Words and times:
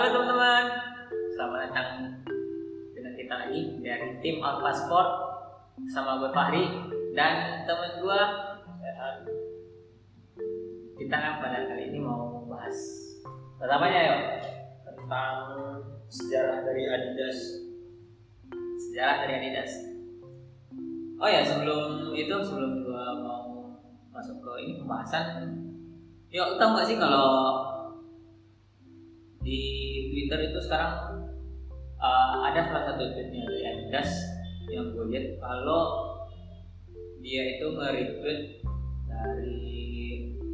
Halo 0.00 0.16
teman-teman, 0.16 0.64
selamat 1.36 1.58
datang 1.68 1.88
dengan 2.96 3.12
kita 3.20 3.34
lagi 3.36 3.60
dari 3.84 4.16
tim 4.24 4.40
Alpha 4.40 4.72
Sport 4.72 5.10
sama 5.92 6.16
gue 6.24 6.32
Fahri 6.32 6.64
dan 7.12 7.68
teman 7.68 8.00
gue. 8.00 8.20
Kita 11.04 11.16
pada 11.44 11.68
kali 11.68 11.92
ini 11.92 12.00
mau 12.00 12.48
bahas 12.48 12.72
pertamanya 13.60 14.00
yuk 14.08 14.20
tentang 14.88 15.36
sejarah 16.08 16.64
dari 16.64 16.82
Adidas. 16.88 17.38
sejarah 18.88 19.28
dari 19.28 19.32
Adidas. 19.36 19.84
Oh 21.20 21.28
ya 21.28 21.44
sebelum 21.44 22.16
itu 22.16 22.40
sebelum 22.40 22.88
gue 22.88 23.04
mau 23.20 23.68
masuk 24.16 24.40
ke 24.40 24.64
ini 24.64 24.80
pembahasan, 24.80 25.60
yuk 26.32 26.56
tahu 26.56 26.72
nggak 26.72 26.88
sih 26.88 26.96
kalau 26.96 27.68
Twitter 30.30 30.54
itu 30.54 30.62
sekarang 30.62 31.26
uh, 31.98 32.46
ada 32.46 32.62
salah 32.62 32.86
satu 32.86 33.02
tweetnya 33.18 33.50
dari 33.50 33.66
Adidas 33.66 34.10
yang 34.70 34.94
gue 34.94 35.10
lihat 35.10 35.42
kalau 35.42 36.06
dia 37.18 37.58
itu 37.58 37.66
nge-retweet 37.74 38.62
dari 39.10 39.58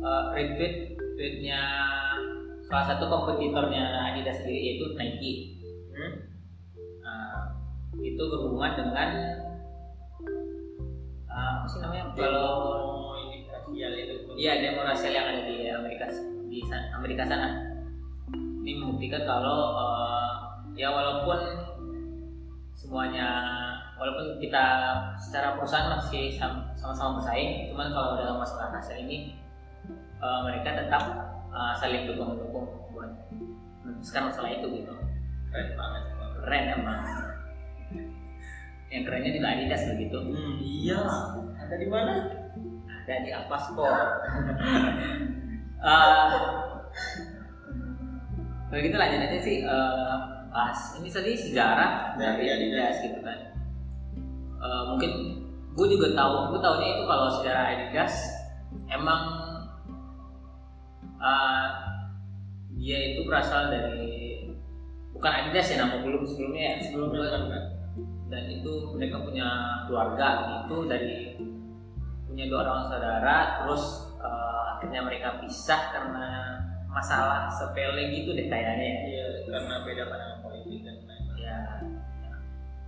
uh, 0.00 0.32
retweet 0.32 0.96
tweetnya 0.96 1.60
salah 2.64 2.88
satu 2.88 3.04
kompetitornya 3.04 4.16
Adidas 4.16 4.40
sendiri 4.40 4.64
yaitu 4.64 4.96
Nike. 4.96 5.32
Hmm? 5.92 6.24
Nah, 7.04 7.60
itu 8.00 8.22
berhubungan 8.32 8.80
dengan 8.80 9.08
uh, 11.28 11.52
apa 11.60 11.66
sih 11.68 11.84
namanya 11.84 12.16
kalau 12.16 12.48
ini 13.28 13.44
rasial 13.52 13.92
itu. 13.92 14.14
Iya 14.40 14.52
demo 14.56 14.88
rasial 14.88 15.12
yang 15.12 15.28
ada 15.36 15.44
di 15.44 15.68
Amerika 15.68 16.08
di 16.48 16.64
Amerika 16.96 17.28
sana. 17.28 17.65
Ini 18.66 18.82
membuktikan 18.82 19.22
kalau 19.22 19.78
eh, 19.78 20.32
ya 20.74 20.90
walaupun 20.90 21.38
semuanya 22.74 23.28
walaupun 23.94 24.42
kita 24.42 24.64
secara 25.14 25.54
perusahaan 25.54 25.94
masih 25.94 26.34
sam- 26.34 26.66
sama-sama 26.74 27.22
bersaing, 27.22 27.70
cuman 27.70 27.94
kalau 27.94 28.18
dalam 28.18 28.42
masalah 28.42 28.74
rasial 28.74 29.06
ini 29.06 29.38
eh, 30.18 30.38
mereka 30.42 30.82
tetap 30.82 31.02
eh, 31.54 31.72
saling 31.78 32.10
dukung 32.10 32.34
mendukung 32.34 32.66
buat 32.90 33.14
memutuskan 33.86 34.34
masalah 34.34 34.50
itu 34.50 34.66
gitu. 34.82 34.90
Keren 35.54 35.78
banget. 35.78 36.02
Keren 36.42 36.64
emang. 36.74 37.00
Yang 38.90 39.02
kerennya 39.06 39.30
juga 39.30 39.46
Adidas 39.54 39.82
begitu. 39.94 40.18
Hmm, 40.26 40.58
iya. 40.58 40.98
Ada 41.62 41.74
di 41.78 41.86
mana? 41.86 42.14
ada 43.06 43.22
di 43.22 43.30
Alpha 43.30 43.54
Sport. 43.62 43.94
Kalau 48.66 48.80
gitu 48.82 48.96
lanjut 48.98 49.20
aja 49.22 49.38
sih 49.38 49.56
eh, 49.62 50.16
pas 50.50 50.78
ini 50.98 51.08
tadi 51.12 51.32
sejarah 51.38 52.18
dari 52.18 52.44
Dari 52.44 52.46
Adidas 52.50 52.96
gitu 53.04 53.18
kan. 53.22 53.38
Eh, 54.56 54.82
mungkin 54.90 55.10
gue 55.76 55.86
juga 55.92 56.16
tahu, 56.16 56.56
gue 56.56 56.60
tahunya 56.64 56.88
itu 56.98 57.04
kalau 57.06 57.26
sejarah 57.38 57.64
Adidas 57.76 58.14
emang 58.90 59.22
eh, 61.22 61.68
dia 62.76 62.98
itu 63.14 63.20
berasal 63.26 63.70
dari 63.70 64.50
bukan 65.16 65.32
Adidas 65.32 65.72
ya 65.72 65.86
nama 65.86 66.04
belum 66.04 66.22
sebelumnya 66.28 66.62
ya 66.62 66.74
Sebelumnya 66.84 67.28
kan 67.32 67.42
kan. 67.48 67.64
dan 68.26 68.42
itu 68.50 68.72
mereka 68.98 69.22
punya 69.22 69.48
keluarga 69.86 70.26
itu 70.66 70.76
dari 70.90 71.38
punya 72.26 72.44
dua 72.50 72.66
orang 72.68 72.90
saudara 72.90 73.36
terus 73.62 74.12
eh, 74.20 74.62
akhirnya 74.76 75.00
mereka 75.06 75.28
pisah 75.40 75.82
karena 75.94 76.26
masalah 76.96 77.52
sepele 77.52 78.08
gitu 78.08 78.32
deh 78.32 78.48
kayaknya. 78.48 78.80
Ya. 78.80 79.00
Iya, 79.04 79.26
karena 79.52 79.74
beda 79.84 80.02
pandangan 80.08 80.38
politik 80.40 80.80
dan 80.88 80.96
lain-lain. 81.04 81.36
ya 81.36 81.60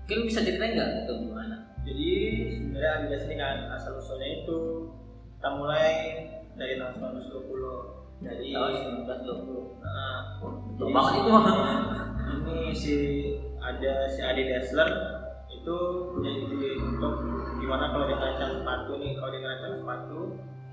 mungkin 0.09 0.25
bisa 0.25 0.41
ceritain 0.41 0.73
nggak 0.73 1.05
itu 1.05 1.13
gimana? 1.29 1.57
Jadi 1.85 2.11
sebenarnya 2.57 2.91
Adidas 2.97 3.25
ini 3.29 3.37
kan 3.37 3.57
asal 3.77 4.01
usulnya 4.01 4.41
itu 4.41 4.89
kita 5.37 5.49
mulai 5.53 5.93
dari 6.57 6.81
tahun 6.81 7.21
1920 7.21 8.25
dari 8.25 8.49
tahun 8.57 8.73
1920 9.05 9.85
Nah, 9.85 10.21
jadi 10.81 10.93
banget 10.97 11.13
itu 11.13 11.31
ini 12.49 12.57
si 12.73 12.97
ada 13.61 14.09
si 14.09 14.21
Adi 14.25 14.49
Dassler 14.49 14.89
itu 15.53 15.77
punya 16.17 16.33
ide 16.33 16.71
untuk 16.81 17.15
gimana 17.61 17.93
kalau 17.93 18.09
dia 18.09 18.17
ngerancang 18.17 18.65
sepatu 18.65 18.93
nih 18.97 19.13
kalau 19.13 19.29
dia 19.29 19.41
ngerancang 19.45 19.75
sepatu 19.77 20.21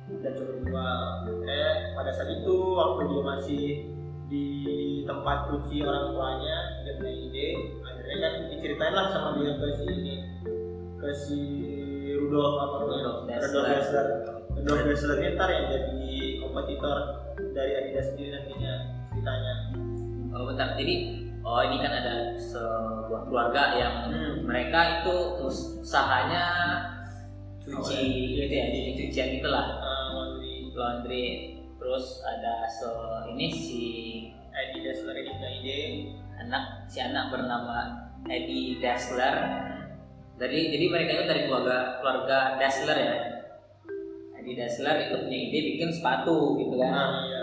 dan 0.06 0.32
coba 0.32 0.54
jual 0.62 0.98
eh 1.44 1.74
pada 1.94 2.12
saat 2.12 2.30
itu 2.32 2.56
waktu 2.72 3.02
dia 3.06 3.22
masih 3.24 3.64
di 4.26 4.46
tempat 5.04 5.50
cuci 5.50 5.82
orang 5.82 6.14
tuanya 6.14 6.58
dia 6.82 6.94
punya 6.98 7.14
ide 7.14 7.48
akhirnya 7.82 8.18
kan 8.20 8.34
diceritain 8.50 8.94
lah 8.94 9.06
sama 9.10 9.30
dia 9.38 9.54
ke 9.54 9.68
si 9.72 9.86
ini 9.88 10.16
ke 10.96 11.10
si 11.12 11.40
Rudolf 12.16 12.54
apa 12.60 12.76
Rudolf. 12.82 13.26
Rudolf 13.26 13.66
Dassler 13.66 14.08
Rudolf 14.56 14.82
Dassler 14.84 15.18
ini 15.20 15.30
ntar 15.36 15.50
yang 15.50 15.66
jadi 15.70 16.06
kompetitor 16.40 16.98
dari 17.52 17.72
Adidas 17.76 18.06
sendiri 18.14 18.30
nantinya 18.32 18.74
ceritanya 19.10 19.54
oh 20.32 20.46
bentar 20.46 20.68
jadi 20.74 20.96
oh 21.42 21.62
ini 21.62 21.78
kan 21.78 21.92
ada 21.94 22.14
sebuah 22.36 23.22
keluarga 23.26 23.64
yang 23.76 23.96
Hmm. 24.10 24.42
mereka 24.46 24.80
itu 25.02 25.14
us- 25.44 25.82
usahanya 25.82 26.46
cuci 27.62 27.98
Oh, 27.98 28.02
iya. 28.02 28.46
gitu 28.46 28.54
ya 28.54 28.66
cuci 28.70 28.92
cucian 29.00 29.28
gitulah 29.38 29.66
laundry 30.76 31.58
terus 31.80 32.22
ada 32.24 32.68
se 32.68 32.88
ini 33.34 33.48
si 33.52 33.84
Adi 34.56 34.80
Dassler 34.84 35.16
ini 35.20 35.32
punya 35.36 35.52
ide 35.52 35.80
anak 36.40 36.88
si 36.88 37.00
anak 37.04 37.32
bernama 37.32 38.08
Eddie 38.26 38.80
Dassler 38.80 39.36
dari 40.36 40.68
jadi 40.72 40.86
mereka 40.92 41.12
itu 41.16 41.26
dari 41.32 41.42
keluarga 41.48 42.00
keluarga 42.04 42.60
Dassler 42.60 42.98
ya? 43.00 43.16
Eddie 44.36 44.56
Dassler 44.60 44.96
itu 45.08 45.16
punya 45.24 45.40
ide 45.48 45.60
bikin 45.76 45.90
sepatu 45.96 46.60
gitu 46.60 46.76
kan? 46.76 46.92
Nah 46.92 47.24
iya. 47.24 47.42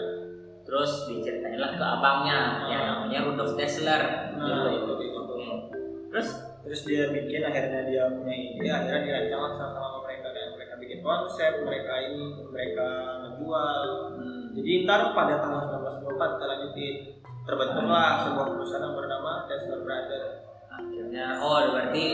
Terus 0.63 1.05
diceritainlah 1.09 1.77
ke 1.77 1.85
abangnya 1.85 2.39
yang 2.69 2.83
namanya 2.89 3.19
Rudolf 3.29 3.57
Dassler 3.57 4.03
nah 4.37 4.69
gitu. 4.69 4.69
itu 4.77 4.93
gitu 5.09 5.19
Oke. 5.21 5.77
terus? 6.13 6.29
Terus 6.63 6.81
dia 6.87 7.11
bikin 7.11 7.43
akhirnya 7.43 7.83
dia 7.89 8.03
punya 8.13 8.35
ide 8.37 8.69
akhirnya 8.71 9.01
dirancang 9.03 9.41
sama 9.57 9.67
sama 9.73 9.99
mereka 10.05 10.29
dan 10.31 10.47
mereka 10.55 10.75
bikin 10.79 11.01
konsep 11.01 11.53
mereka 11.65 11.93
ini 12.07 12.23
mereka 12.53 12.89
ngejual 13.33 13.89
hmm, 14.21 14.43
jadi 14.53 14.85
ntar 14.85 15.17
pada 15.17 15.41
tahun 15.41 15.65
1924 16.05 16.37
kita 16.37 16.45
lanjutin. 16.45 16.97
Terbentuklah 17.43 18.23
sebuah 18.23 18.47
perusahaan 18.55 18.85
yang 18.87 18.95
bernama 18.95 19.33
Dassler 19.51 19.83
Brothers 19.83 20.47
akhirnya 20.73 21.37
oh 21.43 21.75
berarti 21.75 22.07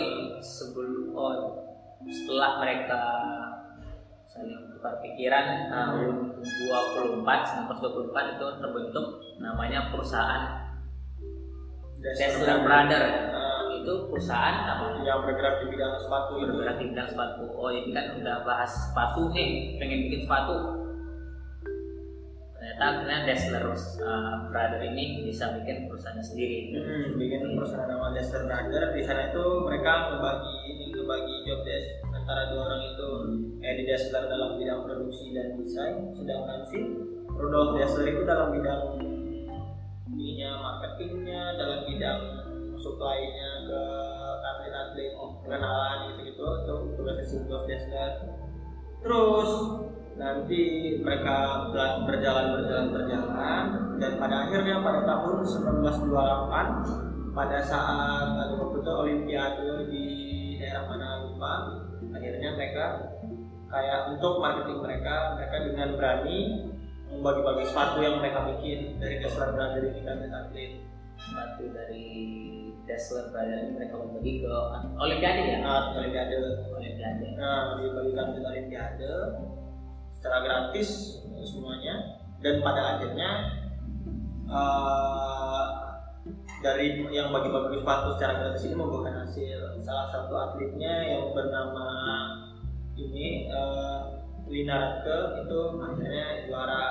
sebelum 0.43 1.15
oh 1.15 1.37
setelah 2.09 2.59
mereka 2.65 3.03
saling 4.25 4.73
tukar 4.73 4.99
pikiran 5.05 5.69
tahun 5.69 6.41
24 6.41 7.23
1924 7.23 8.34
itu 8.34 8.47
terbentuk 8.57 9.07
namanya 9.37 9.93
perusahaan 9.93 10.73
Dassler 12.01 12.65
Brother. 12.65 13.03
Nah, 13.28 13.69
itu 13.84 13.93
perusahaan 14.09 14.65
apa? 14.65 15.05
Yang 15.05 15.28
bergerak 15.28 15.55
di 15.61 15.67
bidang 15.77 15.93
sepatu 16.01 16.41
bergerak 16.41 16.77
di 16.81 16.84
bidang 16.89 17.09
sepatu. 17.11 17.45
Oh 17.53 17.69
ini 17.69 17.93
kan 17.93 18.17
udah 18.17 18.49
bahas 18.49 18.71
sepatu 18.73 19.28
nih. 19.37 19.77
Pengen 19.77 20.09
bikin 20.09 20.25
sepatu 20.25 20.88
ternyata 22.78 22.94
akhirnya 23.03 23.19
Dassler 23.27 23.65
uh, 23.75 24.47
Brother 24.55 24.78
ini 24.87 25.27
bisa 25.27 25.50
bikin 25.59 25.91
perusahaannya 25.91 26.22
sendiri. 26.22 26.78
Hmm, 26.78 27.19
bikin 27.19 27.59
perusahaan 27.59 27.91
nama 27.91 28.15
Dassler 28.15 28.47
Brothers 28.47 28.94
di 28.94 29.03
sana 29.03 29.34
itu 29.34 29.44
mereka 29.66 30.15
ngebagi 30.15 30.55
ini 30.71 30.84
ngebagi 30.94 31.34
job 31.43 31.61
desk 31.66 32.06
antara 32.15 32.55
dua 32.55 32.71
orang 32.71 32.83
itu. 32.94 33.11
Eddie 33.59 33.83
Dassler 33.83 34.31
dalam 34.31 34.62
bidang 34.62 34.86
produksi 34.86 35.34
dan 35.34 35.59
desain 35.59 36.15
sedangkan 36.15 36.63
si 36.71 36.78
Rudolf 37.27 37.83
Dassler 37.83 38.15
itu 38.15 38.22
dalam 38.22 38.54
bidang 38.54 38.83
ininya 40.15 40.51
marketingnya 40.63 41.59
dalam 41.59 41.83
bidang 41.83 42.21
supply-nya 42.78 43.51
ke 43.66 43.83
atlet-atlet 44.39 45.19
pengenalan 45.19 46.15
gitu-gitu. 46.15 46.47
Itu 46.63 46.75
tugasnya 46.95 47.27
si 47.27 47.34
Rudolf 47.42 47.66
Dassler 47.66 48.13
terus 49.03 49.51
nanti 50.18 50.62
mereka 50.98 51.70
berjalan 52.03 52.59
berjalan 52.59 52.86
berjalan 52.91 53.65
dan 54.03 54.12
pada 54.18 54.36
akhirnya 54.50 54.82
pada 54.82 55.00
tahun 55.06 55.47
1928 55.47 57.38
pada 57.38 57.59
saat 57.62 58.26
ada 58.34 58.54
waktu 58.59 58.82
itu 58.82 58.91
olimpiade 58.91 59.70
di 59.86 60.06
daerah 60.59 60.91
mana 60.91 61.22
lupa 61.22 61.54
akhirnya 62.10 62.50
mereka 62.59 63.15
kayak 63.70 64.10
untuk 64.10 64.42
marketing 64.42 64.82
mereka 64.82 65.38
mereka 65.38 65.56
dengan 65.70 65.88
berani 65.94 66.41
membagi-bagi 67.15 67.65
sepatu 67.70 68.03
yang 68.03 68.18
mereka 68.18 68.42
bikin 68.50 68.98
dari 68.98 69.22
Dassler 69.22 69.54
Brother 69.54 69.86
ini 69.86 70.03
kan 70.03 70.18
atlet 70.18 70.82
sepatu 71.15 71.65
dari 71.70 72.06
Dassler 72.91 73.30
Brother 73.30 73.54
ini 73.54 73.70
mereka 73.70 73.94
berbagi 74.03 74.32
ke 74.42 74.50
Olimpiade 74.98 75.42
ya? 75.47 75.59
Nah 75.62 75.94
olimpiade. 75.94 76.36
Olimpiade. 76.74 77.26
Nah, 77.36 77.80
dibagikan 77.80 78.34
ke 78.34 78.41
Olimpiade 78.44 79.12
secara 80.18 80.42
gratis 80.42 81.22
semuanya 81.47 82.18
dan 82.42 82.59
pada 82.60 82.98
akhirnya 82.98 83.30
eh, 84.50 85.66
dari 86.59 87.06
yang 87.15 87.30
bagi-bagi 87.30 87.78
sepatu 87.78 88.18
secara 88.18 88.32
gratis 88.42 88.66
ini 88.66 88.74
membuahkan 88.74 89.15
hasil. 89.22 89.78
Salah 89.78 90.10
satu 90.10 90.34
atletnya 90.34 91.06
yang 91.06 91.30
bernama 91.30 91.86
ini 92.98 93.47
uh, 93.47 94.26
Lina 94.50 94.74
Radke 94.74 95.47
itu 95.47 95.59
akhirnya 95.78 96.26
juara 96.50 96.82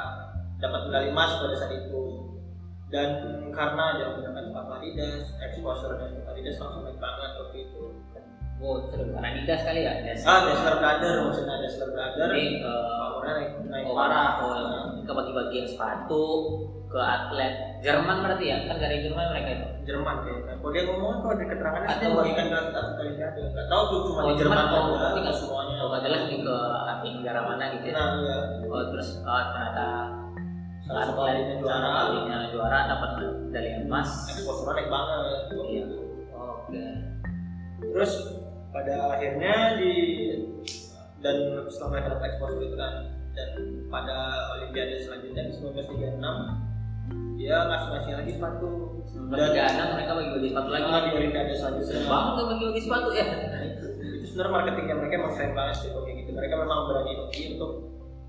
dapat 0.57 0.87
medali 0.87 1.11
emas 1.11 1.35
pada 1.43 1.55
saat 1.59 1.73
itu 1.75 2.03
dan 2.87 3.19
karena 3.51 3.99
dia 3.99 4.05
menggunakan 4.15 4.47
sepatu 4.47 4.71
Adidas, 4.79 5.35
exposure 5.43 5.99
dan 5.99 6.23
Adidas 6.31 6.55
langsung 6.63 6.87
naik 6.87 6.95
banget. 7.03 7.31
Oh, 8.57 8.89
seru 8.89 9.13
karena 9.13 9.27
Adidas 9.37 9.61
kali 9.61 9.85
ya? 9.85 9.91
Adidas. 10.01 10.25
Ah, 10.25 10.39
Dassler 10.49 10.75
Brother 10.81 11.13
maksudnya 11.29 11.55
Dassler 11.61 11.89
Brother. 11.93 12.25
Jadi 12.25 12.45
uh, 12.65 13.21
naik, 13.21 13.49
naik 13.69 13.85
oh, 13.85 13.93
parah. 13.93 14.29
Oh, 14.41 14.53
ke 15.05 15.11
bagi-bagian 15.13 15.65
sepatu 15.69 16.25
ke 16.87 16.99
atlet 16.99 17.53
Jerman 17.85 18.23
berarti 18.25 18.45
ya? 18.49 18.57
Kan 18.65 18.81
dari 18.81 19.05
Jerman 19.05 19.25
mereka 19.29 19.49
itu. 19.53 19.67
Jerman 19.93 20.15
kayaknya. 20.25 20.53
Kalau 20.57 20.71
dia 20.73 20.83
ngomong 20.89 21.13
kalau 21.21 21.35
di 21.37 21.45
keterangannya 21.45 21.87
sih 21.87 21.95
Atau- 22.01 22.11
membagikan 22.17 22.45
ke 22.49 22.57
atlet 22.57 22.95
Olimpiade. 22.97 23.41
Nggak 23.53 23.67
tahu 23.69 23.81
tuh 23.85 23.99
cuma 24.09 24.19
Oh, 24.19 24.31
di 24.33 24.35
Jerman 24.41 24.57
Jerman, 24.57 24.65
oh, 24.65 24.73
aja, 24.73 24.89
berarti 24.89 25.19
nggak 25.21 25.21
nggak 25.21 25.37
semuanya. 25.37 25.75
Oh, 25.77 25.99
jelas 26.01 26.21
nih 26.25 26.39
ke 26.41 26.57
atlet 26.89 27.13
negara 27.21 27.39
mana 27.45 27.63
gitu 27.77 27.85
ya? 27.85 27.93
Nah, 27.93 28.09
iya. 28.17 28.37
Oh, 28.65 28.83
terus 28.89 29.07
oh, 29.21 29.41
ternyata 29.53 29.87
atlet 30.87 31.37
juara. 31.61 31.93
juara 32.49 32.79
dapat 32.89 33.09
medali 33.21 33.69
emas. 33.85 34.09
Exposure 34.33 34.73
naik 34.73 34.89
banget. 34.89 35.21
Iya. 35.53 35.85
Oke. 36.33 36.85
Terus 37.77 38.13
pada 38.87 39.19
akhirnya 39.19 39.75
di 39.83 39.93
dan 41.19 41.35
setelah 41.67 41.89
mereka 41.91 42.07
dapat 42.15 42.25
exposure 42.31 42.63
itu 42.63 42.77
kan 42.79 42.93
dan 43.35 43.49
pada 43.91 44.17
Olimpiade 44.55 44.95
selanjutnya 45.03 45.43
di 45.51 45.53
1936 45.59 46.23
dia 47.35 47.67
ngasih 47.67 47.89
ngasih 47.93 48.13
lagi 48.15 48.31
sepatu. 48.31 48.71
Dan 49.27 49.51
enam 49.53 49.87
mereka 49.93 50.11
bagi-bagi 50.15 50.49
sepatu 50.55 50.69
lagi. 50.71 50.87
Ah, 50.87 51.01
di 51.03 51.11
Olimpiade 51.19 51.53
selanjutnya. 51.53 51.99
Banget 52.07 52.31
tuh 52.31 52.45
bagi-bagi 52.47 52.81
sepatu 52.81 53.09
ya. 53.11 53.25
Nah, 53.27 53.61
itu 53.67 53.85
sebenarnya 54.23 54.51
marketingnya 54.55 54.95
mereka 54.95 55.13
emang 55.19 55.33
keren 55.35 55.51
banget 55.51 55.75
sih 55.83 55.89
kayak 55.91 56.15
gitu. 56.23 56.31
Mereka 56.31 56.55
memang 56.55 56.79
berani 56.87 57.11
untuk 57.59 57.71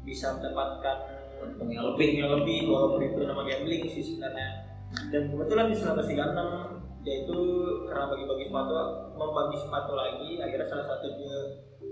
bisa 0.02 0.26
mendapatkan 0.34 0.96
Untung 1.38 1.70
yang 1.70 1.86
untung 1.94 2.02
yang 2.18 2.34
lebih 2.34 2.66
walaupun 2.66 2.98
itu 2.98 3.22
nama 3.22 3.46
gambling 3.46 3.86
sih 3.86 4.02
sebenarnya. 4.02 4.66
Dan 5.14 5.30
kebetulan 5.30 5.70
di 5.70 5.76
1936 5.78 6.87
dia 7.08 7.24
itu 7.24 7.40
karena 7.88 8.04
bagi-bagi 8.12 8.44
sepatu 8.52 8.76
membagi 9.16 9.56
sepatu 9.56 9.92
lagi 9.96 10.36
akhirnya 10.36 10.68
salah 10.68 10.86
satu 10.92 11.08
dia 11.16 11.36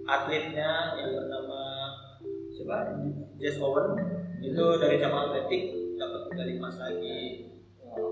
atletnya 0.04 0.70
yang 1.00 1.10
bernama 1.16 1.62
siapa 2.52 3.00
Jess 3.40 3.56
Owen 3.64 3.96
itu 4.44 4.64
dari 4.76 5.00
cabang 5.00 5.32
atletik 5.32 5.72
dapat 5.96 6.20
medali 6.28 6.60
emas 6.60 6.76
lagi 6.76 7.48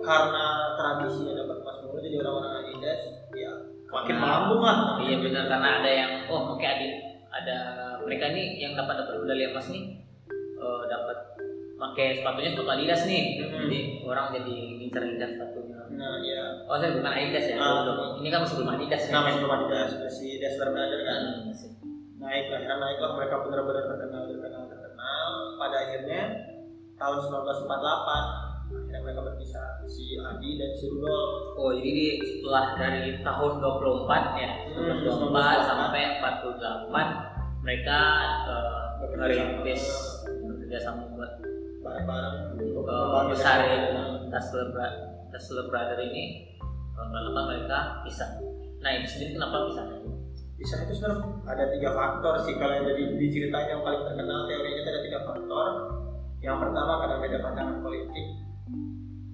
karena 0.00 0.72
tradisinya 0.80 1.44
dapat 1.44 1.60
emas 1.60 1.76
mulu 1.84 2.00
jadi 2.00 2.16
orang-orang 2.24 2.52
Adidas 2.64 3.02
ya 3.36 3.52
makin 3.92 4.16
Nah. 4.16 4.20
melambung 4.24 4.62
lah 4.64 4.76
Iya 5.04 5.16
benar 5.20 5.44
karena 5.44 5.68
ada 5.84 5.90
yang 5.92 6.12
oh 6.32 6.56
oke 6.56 6.64
ada 6.64 6.88
ada 7.28 7.58
mereka 8.00 8.32
nih 8.32 8.56
yang 8.56 8.72
dapat 8.72 9.04
dapat 9.04 9.20
medali 9.20 9.52
emas 9.52 9.68
nih 9.68 10.00
eh, 10.56 10.82
dapat 10.88 11.34
pakai 11.74 12.06
sepatunya 12.16 12.50
sepatu 12.54 12.70
Adidas 12.72 13.02
nih. 13.04 13.22
Mhm. 13.44 13.60
Jadi 13.66 13.78
orang 14.06 14.26
jadi 14.32 14.54
ngincar-ngincar 14.80 15.28
sepatunya. 15.36 15.73
Nah 15.94 16.18
ya 16.20 16.44
Oh 16.64 16.76
saya 16.80 16.96
bukan 16.96 17.12
Adidas 17.12 17.46
ya. 17.50 17.56
Ah. 17.60 17.84
Belum. 17.84 18.24
Ini 18.24 18.28
kan 18.32 18.38
masih 18.42 18.56
belum 18.58 18.70
Adidas 18.74 19.02
ya. 19.06 19.10
nama 19.12 19.28
sebelum 19.30 19.52
Adidas. 19.52 19.90
Si 20.10 20.26
Dassler 20.40 20.68
Brother 20.72 21.00
kan? 21.04 21.20
Hmm, 21.20 21.40
masih. 21.50 21.70
naik 22.24 22.48
akhirnya 22.48 22.80
naiklah 22.80 23.10
mereka 23.20 23.34
benar-benar 23.44 23.84
terkenal 23.84 24.22
terkenal 24.24 24.62
terkenal. 24.64 25.28
Pada 25.60 25.76
akhirnya 25.76 26.22
tahun 26.96 27.18
1948 27.20 27.68
akhirnya 28.64 29.00
mereka 29.04 29.20
berpisah. 29.28 29.68
Si 29.84 30.16
Adi 30.16 30.50
dan 30.56 30.70
si 30.72 30.84
Rudolf. 30.88 31.52
Oh 31.60 31.70
jadi 31.76 31.90
di, 31.92 32.06
setelah 32.24 32.64
dari 32.80 33.20
tahun 33.20 33.52
24 33.60 34.40
ya 34.40 34.50
Hmm, 34.74 35.04
24 35.04 35.68
sampai 35.68 36.02
48 36.18 37.62
mereka 37.64 37.98
eh, 38.48 38.84
merintis 39.14 39.82
bekerja 40.24 40.78
sama 40.80 41.06
buat 41.12 41.32
bareng-bareng. 41.84 42.56
untuk 42.56 42.88
uh, 42.88 42.92
membangun 42.96 43.28
besarin 43.36 43.80
Dassler 45.34 45.66
Brother 45.66 45.98
ini 45.98 46.54
tahun 46.94 47.10
98 47.10 47.50
mereka 47.50 48.06
pisah. 48.06 48.38
Nah 48.78 48.90
itu 48.94 49.06
sendiri 49.10 49.34
kenapa 49.34 49.66
pisahnya? 49.66 49.98
Bisa 50.54 50.86
itu 50.86 50.94
sebenarnya 50.94 51.26
ada 51.50 51.64
tiga 51.74 51.90
faktor 51.90 52.38
sih 52.46 52.54
kalau 52.54 52.78
yang 52.78 52.86
jadi 52.86 53.18
diceritain 53.18 53.66
yang 53.66 53.82
paling 53.82 54.06
terkenal 54.06 54.46
teorinya 54.46 54.82
ada 54.86 55.00
tiga 55.02 55.20
faktor. 55.26 55.68
Yang 56.38 56.56
pertama 56.62 56.92
karena 57.02 57.16
beda 57.18 57.38
pandangan 57.42 57.78
politik. 57.82 58.26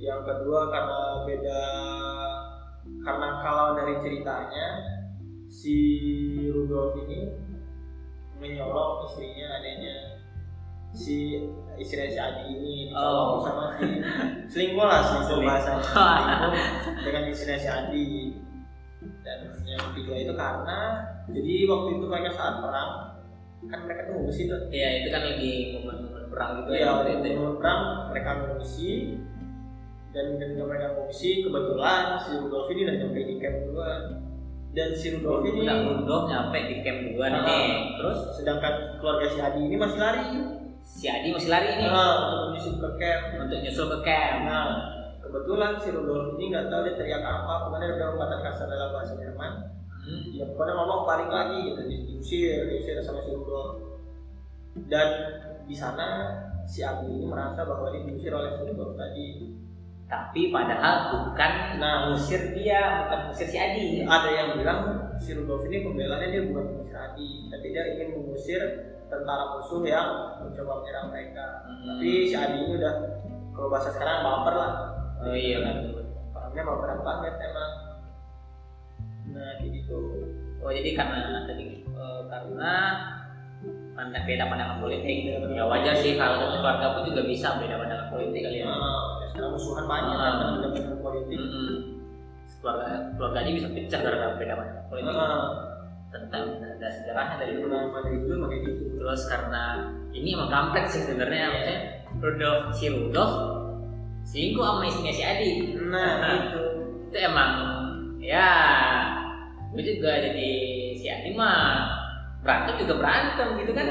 Yang 0.00 0.20
kedua 0.24 0.60
karena 0.72 1.00
beda 1.28 1.60
karena 3.04 3.28
kalau 3.44 3.66
dari 3.76 3.94
ceritanya 4.00 4.66
si 5.52 5.76
Rudolf 6.48 6.96
ini 7.04 7.28
menyolong 8.40 9.04
istrinya 9.04 9.60
adanya 9.60 10.19
si 10.90 11.38
istrinya 11.76 12.08
si 12.08 12.18
Adi 12.18 12.42
ini 12.50 12.74
dicolong 12.86 13.38
Oh. 13.38 13.42
sama 13.42 13.64
si 13.78 13.86
selingkuh 14.50 14.82
lah 14.82 15.00
selingkuh 15.00 15.38
selingkuh 15.38 16.52
dengan 17.00 17.22
istrinya 17.26 17.56
si 17.56 17.68
Adi 17.68 18.08
dan 19.22 19.38
yang 19.64 19.80
ketiga 19.92 20.12
itu 20.18 20.32
karena 20.34 20.80
jadi 21.30 21.54
waktu 21.64 21.88
itu 21.94 22.04
mereka 22.04 22.30
saat 22.30 22.54
perang 22.58 22.92
kan 23.62 23.80
mereka 23.84 24.08
tuh 24.08 24.14
ngungsi 24.18 24.42
tuh 24.44 24.60
Iya 24.68 24.88
itu 24.98 25.08
kan 25.08 25.22
lagi 25.22 25.52
momen-momen 25.72 26.24
perang 26.26 26.50
Iya, 26.66 26.74
ya 26.74 26.88
waktu 26.90 27.08
itu 27.14 27.26
ya. 27.28 27.50
perang 27.54 27.80
mereka 28.08 28.30
ngungsi 28.40 28.90
dan 30.10 30.24
ketika 30.34 30.64
mereka 30.66 30.86
ngungsi 30.90 31.28
kebetulan 31.40 32.02
si 32.18 32.30
Rudolf 32.34 32.66
ini 32.68 32.80
udah 32.82 32.96
nyampe 32.98 33.20
di 33.20 33.34
camp 33.38 33.56
duluan 33.62 34.02
dan 34.70 34.88
si 34.90 35.06
Rudolf 35.12 35.42
ini 35.44 35.60
Udah 35.62 35.76
Rudolf 35.86 36.24
nyampe 36.26 36.58
di 36.66 36.76
camp 36.82 36.98
Ah. 37.20 37.28
nih. 37.46 37.68
Terus 37.94 38.18
sedangkan 38.34 38.74
keluarga 38.98 39.26
si 39.28 39.38
Adi 39.38 39.60
ini 39.62 39.76
masih 39.76 39.98
lari 39.98 40.24
si 40.90 41.06
Adi 41.06 41.30
masih 41.30 41.48
lari 41.48 41.70
nih 41.72 41.86
nah, 41.86 42.18
untuk 42.26 42.50
menyusup 42.50 42.74
ke 42.76 42.90
camp 42.98 43.22
untuk 43.38 43.58
nyusul 43.58 43.86
ke 43.88 43.98
camp. 44.02 44.36
nah 44.42 44.66
kebetulan 45.20 45.72
si 45.76 45.88
Rudolf 45.88 46.34
ini 46.34 46.50
nggak 46.50 46.66
tahu 46.66 46.80
dia 46.82 46.94
teriak 46.94 47.22
apa 47.22 47.54
pokoknya 47.62 47.86
dia 47.86 47.96
udah 47.96 48.08
perkataan 48.12 48.42
kasar 48.42 48.66
dalam 48.66 48.90
bahasa 48.90 49.14
Jerman 49.16 49.54
Hmm. 50.00 50.32
ya 50.32 50.48
pokoknya 50.48 50.72
ngomong 50.74 51.04
paling 51.04 51.28
lagi 51.28 51.58
gitu 51.62 51.84
di- 51.84 52.04
diusir 52.08 52.64
diusir 52.66 52.96
sama 52.98 53.20
si 53.20 53.30
Rudolf 53.30 54.00
dan 54.88 55.08
di 55.62 55.76
sana 55.76 56.32
si 56.64 56.80
Abi 56.80 57.06
ini 57.12 57.28
merasa 57.28 57.62
bahwa 57.62 57.92
dia 57.92 58.02
diusir 58.02 58.32
oleh 58.32 58.50
si 58.50 58.64
Rudolf 58.64 58.96
tadi 58.96 59.52
Tapi 60.02 60.50
padahal 60.50 60.94
bukan 61.22 61.52
Nah. 61.78 62.10
mengusir 62.10 62.50
dia, 62.50 63.06
bukan 63.06 63.18
mengusir 63.22 63.46
si 63.46 63.54
Adi. 63.56 64.02
ada 64.02 64.26
yang 64.28 64.48
bilang 64.56 64.80
si 65.14 65.30
Rudolf 65.32 65.62
ini 65.64 65.84
pembelanya 65.84 66.26
dia 66.26 66.42
bukan 66.42 66.64
mengusir 66.66 66.96
Adi 66.96 67.46
tapi 67.46 67.66
dia 67.68 67.84
ingin 67.86 68.08
mengusir 68.16 68.58
tentara 69.10 69.44
musuh 69.52 69.82
yang 69.82 70.08
mencoba 70.38 70.72
menyerang 70.78 71.06
mereka 71.08 71.46
Hmm. 71.66 71.84
tapi 71.90 72.08
si 72.24 72.34
Adi 72.34 72.56
ini 72.60 72.72
udah 72.76 72.94
kalau 73.50 73.68
bahasa 73.68 73.90
sekarang 73.90 74.22
baper 74.22 74.54
lah 74.54 74.72
Oh 75.20 75.34
iya 75.34 75.58
kan. 75.60 75.76
orangnya 76.32 76.62
baperan 76.64 76.98
banget 77.02 77.34
emang 77.36 77.72
nah 79.28 79.50
kayak 79.56 79.70
gitu 79.74 79.98
Oh 80.58 80.70
jadi 80.70 80.90
karena 80.92 81.18
tadi 81.44 81.64
eh, 81.82 82.20
karena 82.26 82.72
pandang 83.90 84.24
beda 84.24 84.44
pandangan 84.46 84.78
politik. 84.78 85.28
Ya 85.50 85.64
wajar 85.64 85.92
sih 85.94 86.16
kalau 86.16 86.36
satu 86.38 86.60
keluarga 86.60 86.86
pun 86.92 87.02
juga 87.06 87.22
bisa 87.22 87.56
beda 87.56 87.76
pandangan 87.76 88.08
politik 88.08 88.40
kali 88.42 88.60
ya. 88.60 88.66
Nah, 88.66 89.24
sekarang 89.26 89.52
musuhan 89.52 89.84
banyak 89.84 90.12
Ah. 90.12 90.20
kan 90.20 90.32
karena 90.34 90.56
kepentingan 90.62 90.98
politik. 91.00 91.38
Keluarga 92.60 92.86
keluarga 93.16 93.38
aja 93.40 93.50
bisa 93.54 93.68
pecah 93.68 94.00
gara-gara 94.00 94.32
beda 94.36 94.52
pandangan 94.54 94.86
politik. 94.88 95.12
Ah, 95.14 95.44
Tentang 96.10 96.58
ada 96.58 96.88
sejarahnya 96.90 97.36
dari 97.38 97.52
dulu. 97.62 97.70
nah, 97.70 98.02
dari 98.02 98.18
dulu 98.18 98.32
emang 98.34 98.50
kayak 98.50 98.62
gitu 98.66 98.82
Terus 98.98 99.22
karena 99.30 99.62
ini 100.10 100.28
emang 100.34 100.50
kampret 100.50 100.86
sih 100.90 101.06
sebenarnya 101.06 101.54
maksudnya 101.54 101.78
Rudolf 102.18 102.74
si 102.74 102.90
Rudolf 102.90 103.32
selingkuh 104.26 104.62
sama 104.62 104.82
istrinya 104.90 105.14
si 105.14 105.22
Adi. 105.22 105.50
nah 105.86 106.34
itu 106.50 106.62
Itu 107.10 107.16
emang 107.18 107.50
ya 108.18 108.50
gue 109.70 109.82
juga 109.86 110.18
jadi 110.18 110.50
si 110.98 111.06
Adi 111.06 111.30
mah 111.38 111.86
berantem 112.42 112.74
juga 112.82 112.94
berantem 112.98 113.48
gitu 113.62 113.70
kan. 113.70 113.86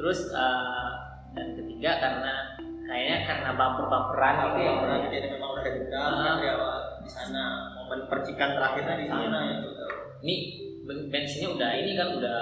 Terus 0.00 0.32
eh, 0.32 0.88
dan 1.36 1.46
ketiga 1.54 1.90
karena 2.00 2.32
kayaknya 2.88 3.16
karena 3.28 3.50
baper-baperan 3.54 4.34
gitu 4.50 4.58
ya. 4.64 4.70
Baperan, 4.72 5.00
jadi 5.12 5.26
memang 5.36 5.48
udah 5.52 5.62
ada 5.62 5.70
dendam 5.76 6.12
kan 6.16 6.36
ya 6.40 6.54
di 7.00 7.10
sana 7.12 7.42
momen 7.76 8.00
percikan 8.08 8.56
terakhirnya 8.56 8.96
di 8.98 9.06
sana 9.06 9.38
Ah. 9.40 9.79
Ini 10.20 10.34
ben- 10.84 11.08
bensinnya 11.08 11.48
udah 11.50 11.70
ini 11.74 11.92
kan 11.96 12.08
udah 12.14 12.40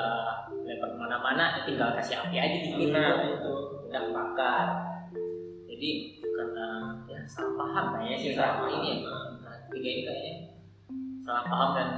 lempar 0.63 0.89
ke 0.93 0.99
mana-mana, 0.99 1.63
tinggal 1.63 1.95
kasih 1.95 2.19
api 2.21 2.37
aja 2.37 2.57
dikit 2.61 2.91
nah 2.91 3.09
gitu. 3.17 3.29
itu 3.39 3.53
udah 3.89 4.03
bakar. 4.13 4.67
Jadi 5.65 5.91
karena 6.21 6.67
ya 7.07 7.21
salah 7.25 7.55
paham 7.55 7.85
kayaknya 7.95 8.17
sih 8.19 8.31
selama 8.35 8.67
ini 8.69 8.89
ya. 8.91 8.97
Nah, 9.07 9.57
tiga 9.71 9.89
ini 9.89 10.03
kayaknya 10.05 10.35
salah 11.23 11.45
paham 11.47 11.69
dan 11.77 11.89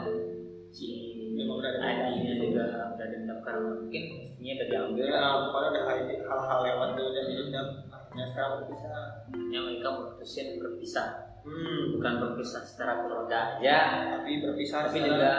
si 0.68 0.88
Memang 1.30 1.56
udah 1.56 1.72
ada 1.72 1.80
Adinya 2.04 2.36
juga 2.36 2.64
udah 2.92 3.06
dendam 3.08 3.38
karena 3.40 3.60
mungkin 3.64 4.02
istrinya 4.20 4.52
udah 4.60 4.66
diambil. 4.68 5.04
ya 5.08 5.24
pokoknya 5.48 5.68
udah 5.72 5.82
hal- 5.88 6.20
hal-hal 6.28 6.58
lewat 6.60 6.88
dulu 7.00 7.10
dan 7.16 7.24
dendam 7.32 7.66
akhirnya 7.88 8.24
sekarang 8.28 8.50
udah 8.60 8.66
bisa 8.68 8.88
Akhirnya 9.30 9.60
mereka 9.64 9.88
memutusin 9.88 10.46
berpisah. 10.60 11.08
Hmm. 11.40 11.96
bukan 11.96 12.12
berpisah 12.18 12.60
secara 12.60 13.00
keluarga 13.00 13.56
aja 13.56 13.78
Tapi 14.14 14.30
berpisah 14.40 14.78
tapi 14.84 14.98
secara- 14.98 15.08
juga 15.10 15.32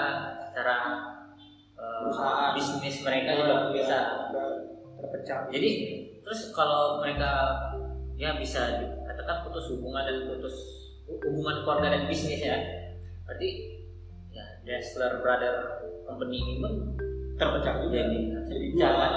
secara 0.43 0.75
Perusahaan. 1.73 2.51
bisnis 2.53 2.95
mereka 3.01 3.29
juga 3.35 3.53
Oh, 3.59 3.71
bisa 3.71 3.97
iya, 4.29 4.43
terpecah. 4.95 5.39
jadi 5.49 5.69
terus 6.19 6.49
kalau 6.51 6.99
mereka 6.99 7.31
ya 8.13 8.35
bisa 8.35 8.77
dikatakan 8.77 9.41
putus 9.43 9.65
hubungan 9.71 10.03
dan 10.03 10.17
putus 10.27 10.55
hubungan 11.07 11.61
keluarga 11.61 11.87
dan 11.91 12.03
bisnis 12.05 12.37
ya 12.39 12.57
berarti 13.23 13.49
ya 14.29 14.45
Dassler 14.61 15.17
Brother 15.17 15.55
Company 16.03 16.37
ini 16.37 16.53
pun 16.59 16.73
terpecah 17.33 17.81
juga. 17.81 17.97
jadi 17.99 18.17
Jadi 18.45 18.65
dua. 18.71 19.09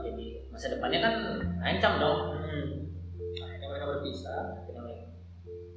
jadi 0.00 0.26
masa 0.46 0.66
depannya 0.70 0.98
kan 1.00 1.14
ancam 1.60 1.92
dong 1.98 2.20
Hmm. 2.36 2.68
Akhirnya 3.34 3.66
mereka 3.66 3.86
berpisah. 3.88 4.42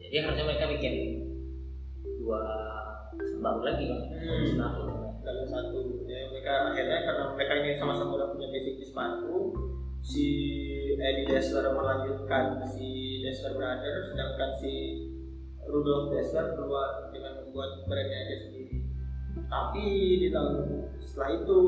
Jadi 0.10 0.18
harusnya 0.22 0.46
mereka 0.46 0.66
bikin 0.70 0.96
dua 2.22 2.42
baru 3.42 3.62
lagi 3.62 3.84
bang 3.90 4.04
Hmm. 4.26 4.46
sepatu 4.46 4.84
Lalu 5.26 5.44
satu, 5.50 5.82
ya 6.06 6.30
mereka 6.30 6.70
akhirnya 6.70 7.02
karena 7.02 7.24
mereka 7.34 7.54
ini 7.58 7.74
sama-sama 7.74 8.14
udah 8.14 8.30
punya 8.30 8.46
basic 8.54 8.78
di 8.78 8.86
sepatu, 8.86 9.58
si 10.06 10.26
Eddie 11.02 11.26
Dassler 11.26 11.66
melanjutkan 11.74 12.62
si 12.62 13.22
Dassler 13.26 13.58
Brother, 13.58 14.06
sedangkan 14.06 14.54
si 14.54 15.02
Rudolf 15.66 16.14
Dassler 16.14 16.54
keluar 16.54 17.10
dengan 17.10 17.42
membuat 17.42 17.90
brandnya 17.90 18.30
dia 18.30 18.38
sendiri. 18.38 18.86
Tapi 19.50 19.86
di 20.22 20.30
tahun 20.30 20.54
setelah 21.02 21.30
itu 21.42 21.60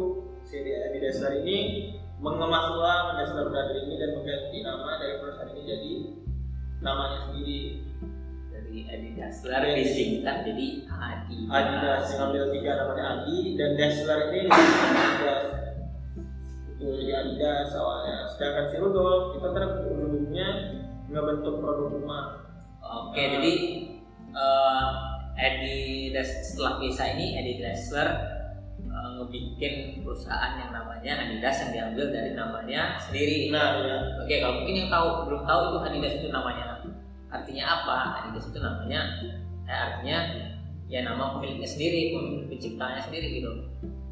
si 0.45 0.61
Eddie 0.61 1.01
Dassler 1.01 1.41
ini 1.41 1.57
mengemas 2.21 2.77
ulang 2.77 3.17
Dassler 3.17 3.49
Brother 3.49 3.73
ini 3.73 3.97
dan 3.97 4.21
mengganti 4.21 4.57
nama 4.61 5.01
dari 5.01 5.17
perusahaan 5.17 5.49
ini 5.49 5.61
jadi 5.65 5.93
namanya 6.85 7.25
sendiri 7.25 7.86
dari 8.77 9.09
Adi 9.09 9.09
Dassler 9.17 9.61
disingkat 9.73 10.37
jadi 10.45 10.67
Adidas. 10.85 11.49
Adidas 11.49 12.05
ngambil 12.13 12.43
tiga 12.53 12.71
namanya 12.77 13.03
Adi 13.17 13.57
dan 13.57 13.71
Dassler 13.73 14.19
ini 14.29 14.39
Adidas. 14.45 15.45
Itu 16.77 16.85
jadi 16.93 17.13
Adidas 17.17 17.69
awalnya. 17.73 18.17
Sedangkan 18.29 18.65
si 18.69 18.75
Rudolf 18.77 19.33
kita 19.33 19.47
terujungnya 19.49 20.49
ngebentuk 21.09 21.55
produk 21.57 21.87
rumah. 21.89 22.25
Oke, 22.77 23.21
jadi 23.39 23.53
eh 24.37 24.87
Eddie 25.37 26.09
Das- 26.13 26.49
setelah 26.49 26.81
pisah 26.81 27.13
ini 27.17 27.37
Eddie 27.37 27.61
Dassler 27.61 28.09
eh, 28.77 29.09
ngebikin 29.17 30.01
perusahaan 30.05 30.57
yang 30.57 30.69
namanya 30.69 31.25
Adidas 31.25 31.65
yang 31.65 31.71
diambil 31.73 32.05
dari 32.13 32.31
namanya 32.37 32.97
sendiri. 33.01 33.49
nah 33.49 33.81
ya 33.81 33.97
Oke, 34.21 34.37
kalau 34.37 34.61
mungkin 34.61 34.85
yang 34.85 34.89
tahu 34.89 35.25
belum 35.25 35.41
tahu 35.45 35.59
itu 35.65 35.77
Adidas 35.81 36.13
itu 36.21 36.29
namanya 36.29 36.76
artinya 37.27 37.65
apa? 37.67 37.97
Adidas 38.23 38.47
itu 38.47 38.59
namanya 38.59 39.01
eh, 39.67 39.77
artinya 39.77 40.19
ya 40.87 41.03
nama 41.03 41.35
pemiliknya 41.37 41.67
sendiri, 41.67 42.15
pemilik 42.15 42.47
penciptanya 42.47 43.01
sendiri 43.03 43.27
gitu. 43.41 43.51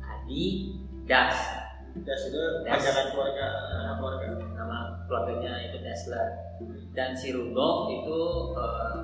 Adidas. 0.03 1.37
Das 1.95 2.21
itu 2.27 2.41
Das. 2.67 2.75
pajangan 2.75 3.07
keluarga 3.15 3.45
anak 3.71 3.95
keluarga 4.03 4.25
Nama 4.51 4.77
keluarganya 5.07 5.51
itu 5.71 5.79
Dassler. 5.79 6.27
Dan 6.91 7.15
si 7.15 7.31
Rudolf 7.31 7.87
itu 7.87 8.19
eh, 8.59 8.95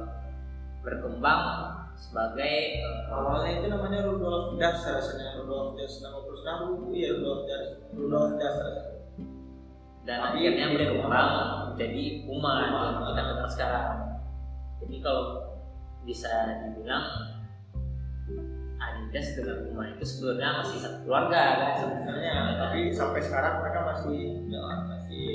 berkembang 0.84 1.72
sebagai 1.96 2.84
eh, 2.84 3.08
awalnya 3.08 3.63
itu 3.63 3.65
namanya 3.72 4.03
Rudolf 4.03 4.60
Das 4.60 4.84
rasanya 4.84 5.39
Rudolf 5.39 5.80
Das 5.80 6.03
nama 6.03 6.20
perusahaan 6.20 6.91
iya 6.91 7.15
Rudolf 7.15 7.48
Das 7.48 7.63
Rudolf 7.96 8.32
Das 8.36 8.56
rasanya. 8.60 8.90
Dan 10.01 10.17
Tapi 10.17 10.50
akhirnya 10.50 10.67
berkembang 10.74 11.29
Puma 11.77 11.86
Puma. 12.25 12.53
yang 12.65 13.05
kita 13.13 13.22
kenal 13.22 13.50
sekarang. 13.50 13.89
Jadi 14.81 14.96
kalau 15.01 15.25
bisa 16.01 16.31
dibilang 16.65 17.05
Adidas 18.81 19.38
dengan 19.38 19.58
Puma 19.70 19.84
itu 19.93 20.01
sebenarnya 20.01 20.50
masih 20.65 20.77
satu 20.81 20.98
keluarga 21.05 21.41
kan 21.62 21.72
sebenarnya 21.77 22.34
tapi 22.58 22.89
sampai 22.89 23.22
sekarang 23.22 23.62
mereka 23.62 23.79
masih 23.93 24.17
ya, 24.50 24.62
masih 24.89 25.25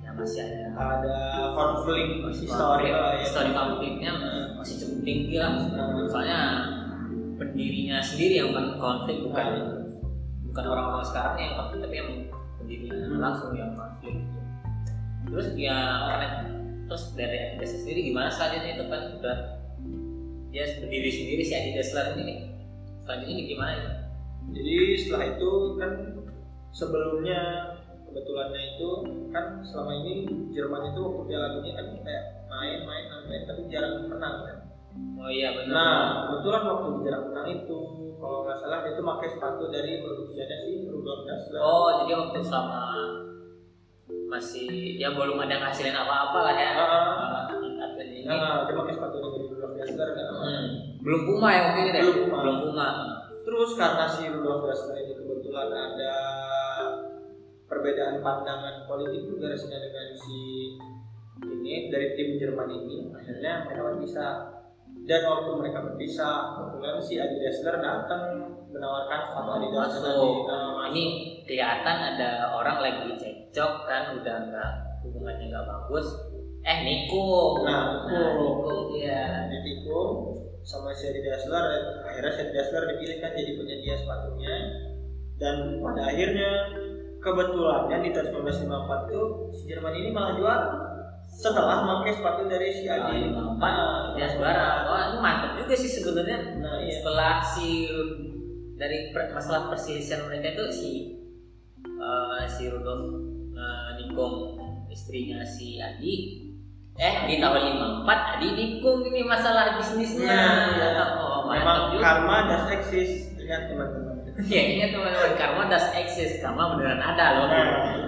ya 0.00 0.10
masih 0.16 0.38
ada 0.48 0.64
ada 0.72 1.18
konflik 1.52 2.24
masih 2.24 2.48
lah 2.48 2.80
ya. 2.80 3.20
histori 3.20 3.52
konfliknya 3.52 4.12
masih 4.56 4.74
cukup 4.80 4.98
tinggi 5.04 5.36
lah. 5.36 5.52
Nah, 5.76 6.08
Soalnya 6.08 6.40
pendirinya 7.36 8.00
sendiri 8.00 8.40
yang 8.40 8.48
bukan 8.56 8.66
konflik 8.80 9.20
bukan 9.20 9.46
bukan 10.48 10.64
orang-orang 10.64 11.04
sekarang 11.04 11.34
yang 11.36 11.52
konflik 11.60 11.78
tapi 11.84 11.96
yang 12.00 12.10
pendirinya 12.64 13.06
Hmm. 13.12 13.20
langsung 13.20 13.52
yang 13.52 13.76
konflik. 13.76 14.16
Terus 15.28 15.48
ya 15.56 15.78
terus 16.84 17.12
dari 17.16 17.36
Adidas 17.36 17.80
sendiri 17.80 18.12
gimana 18.12 18.28
selanjutnya 18.32 18.76
itu 18.76 18.84
kan 18.88 19.02
udah 19.20 19.38
dia 20.52 20.64
berdiri 20.80 21.10
sendiri 21.12 21.42
si 21.44 21.52
Adidas 21.52 21.92
Dassler 21.92 22.16
ini. 22.24 22.56
Selanjutnya 23.04 23.32
ini 23.36 23.42
gimana 23.52 23.72
ya? 23.76 23.92
Jadi 24.52 24.74
setelah 25.00 25.24
itu 25.36 25.50
kan 25.80 25.92
sebelumnya 26.72 27.40
kebetulannya 28.08 28.62
itu 28.76 28.88
kan 29.32 29.60
selama 29.64 29.92
ini 30.04 30.12
Jerman 30.52 30.92
itu 30.92 31.00
waktu 31.00 31.22
Piala 31.28 31.48
Dunia 31.58 31.72
kan 31.76 31.86
kayak 32.04 32.24
main 32.48 32.80
main 32.84 33.04
main, 33.10 33.22
main 33.28 33.42
tapi 33.48 33.66
jarang 33.72 34.08
menang 34.08 34.36
kan. 34.44 34.58
Oh 34.94 35.30
iya 35.32 35.56
benar. 35.56 35.72
Nah 35.72 35.98
kebetulan 36.28 36.62
waktu 36.68 36.88
jarang 37.02 37.24
menang 37.32 37.48
itu 37.48 37.80
kalau 38.20 38.38
nggak 38.44 38.58
salah 38.60 38.78
dia 38.84 38.92
itu 38.92 39.02
pakai 39.02 39.28
sepatu 39.28 39.64
dari 39.72 40.04
produksinya 40.04 40.56
si 40.64 40.72
Rudolf 40.88 41.24
Dassler. 41.24 41.60
Oh 41.60 41.88
jadi 42.04 42.12
waktu 42.16 42.38
selama 42.44 42.82
masih 44.28 45.00
ya 45.00 45.14
belum 45.16 45.40
ada 45.40 45.64
ngasilin 45.64 45.96
apa-apa 45.96 46.38
lah 46.44 46.54
ya. 46.56 46.70
Ah. 46.76 47.48
Uh, 47.48 48.02
ini. 48.04 48.26
Nah, 48.26 48.66
dia 48.66 48.74
pakai 48.76 48.94
sepatu 48.94 49.16
dari 49.20 49.46
Rudolf 49.48 49.72
Dassler 49.80 50.08
kan. 50.12 50.26
Hmm. 50.28 50.66
Belum 51.00 51.22
Puma 51.28 51.48
ya 51.52 51.60
waktu 51.72 51.78
itu 51.84 51.90
deh. 51.90 52.02
Belum 52.04 52.18
Puma. 52.28 52.38
Belum 52.42 52.58
Puma. 52.68 52.88
Terus 53.44 53.70
karena 53.76 54.04
si 54.08 54.22
Rudolf 54.28 54.62
Dassler 54.68 54.96
ini 55.04 55.12
kebetulan 55.16 55.68
ada 55.72 56.14
perbedaan 57.64 58.20
pandangan 58.20 58.84
politik 58.86 59.24
juga 59.26 59.50
rasanya 59.50 59.78
dengan 59.88 60.06
si 60.14 60.40
ini 61.44 61.90
dari 61.90 62.14
tim 62.14 62.38
Jerman 62.38 62.68
ini 62.70 63.10
akhirnya 63.10 63.66
mereka 63.66 63.82
berpisah 63.90 64.53
dan 65.04 65.20
waktu 65.28 65.50
mereka 65.60 65.78
berpisah 65.84 66.56
kebetulan 66.56 66.96
si 66.96 67.20
Adi 67.20 67.36
Dassler 67.44 67.76
datang 67.76 68.24
menawarkan 68.72 69.20
sepatu 69.20 69.50
Adidas 69.60 69.92
Masuk. 70.00 70.48
Nah, 70.48 70.68
masuk. 70.80 70.88
Ini 70.90 71.04
kelihatan 71.44 71.96
ada 72.16 72.30
orang 72.56 72.78
lagi 72.80 73.12
cekcok 73.20 73.72
kan 73.84 74.16
udah 74.16 74.36
nggak 74.48 74.72
hubungannya 75.04 75.44
nggak 75.52 75.66
bagus. 75.68 76.08
Eh 76.64 76.78
Niko. 76.88 77.60
Nah, 77.62 78.08
Niko. 78.08 78.24
Niko 78.40 78.72
iya. 78.96 79.44
ditikung 79.52 80.40
sama 80.64 80.96
si 80.96 81.12
Adi 81.12 81.20
Dassler 81.20 81.60
dan 81.60 81.84
akhirnya 82.08 82.32
si 82.32 82.40
Adi 82.48 82.52
Dassler 82.56 82.82
dipilih 82.88 83.18
kan 83.20 83.36
jadi 83.36 83.52
penyedia 83.60 83.94
sepatunya 84.00 84.56
dan 85.36 85.84
pada 85.84 86.02
akhirnya 86.08 86.50
kebetulannya 87.20 87.96
di 88.00 88.10
tahun 88.16 88.48
1954 88.48 89.12
itu 89.12 89.22
si 89.52 89.62
Jerman 89.68 89.94
ini 89.96 90.08
malah 90.12 90.32
juara 90.40 90.93
setelah 91.34 91.82
memakai 91.82 92.14
sepatu 92.14 92.46
dari 92.46 92.70
si 92.70 92.86
Adi. 92.86 93.34
Empat 93.34 93.74
ya 94.14 94.26
juara. 94.30 94.86
Wah 94.86 95.02
itu 95.10 95.18
mantep 95.18 95.52
juga 95.58 95.74
sih 95.74 95.90
sebenarnya. 95.90 96.62
nah 96.62 96.78
iya. 96.78 96.94
Setelah 96.94 97.42
si 97.42 97.90
dari 98.78 99.10
per- 99.10 99.34
masalah 99.34 99.66
perselisihan 99.70 100.30
mereka 100.30 100.54
itu 100.54 100.64
si 100.70 100.90
eh, 101.82 102.42
si 102.46 102.70
Rudolf 102.70 103.02
eh, 103.50 103.88
Nikom 103.98 104.54
istrinya 104.86 105.42
si 105.42 105.82
Adi. 105.82 106.14
Eh 106.94 107.14
di 107.26 107.42
tahun 107.42 108.06
54 108.06 108.38
Adi 108.38 108.48
nikung 108.54 109.02
ini 109.02 109.26
masalah 109.26 109.74
bisnisnya. 109.74 110.30
Nah, 110.30 110.78
iya. 110.78 111.04
oh, 111.18 111.50
memang 111.50 111.90
juga. 111.90 112.02
karma 112.06 112.46
dan 112.46 112.62
eksis 112.70 113.34
ingat 113.34 113.66
teman-teman. 113.66 114.14
Ya 114.46 114.62
ini 114.62 114.94
teman-teman 114.94 115.34
karma 115.34 115.66
das 115.66 115.90
eksis 115.90 116.38
karma 116.38 116.78
beneran 116.78 117.02
ada 117.02 117.26
loh. 117.34 117.46
Nah 117.50 118.03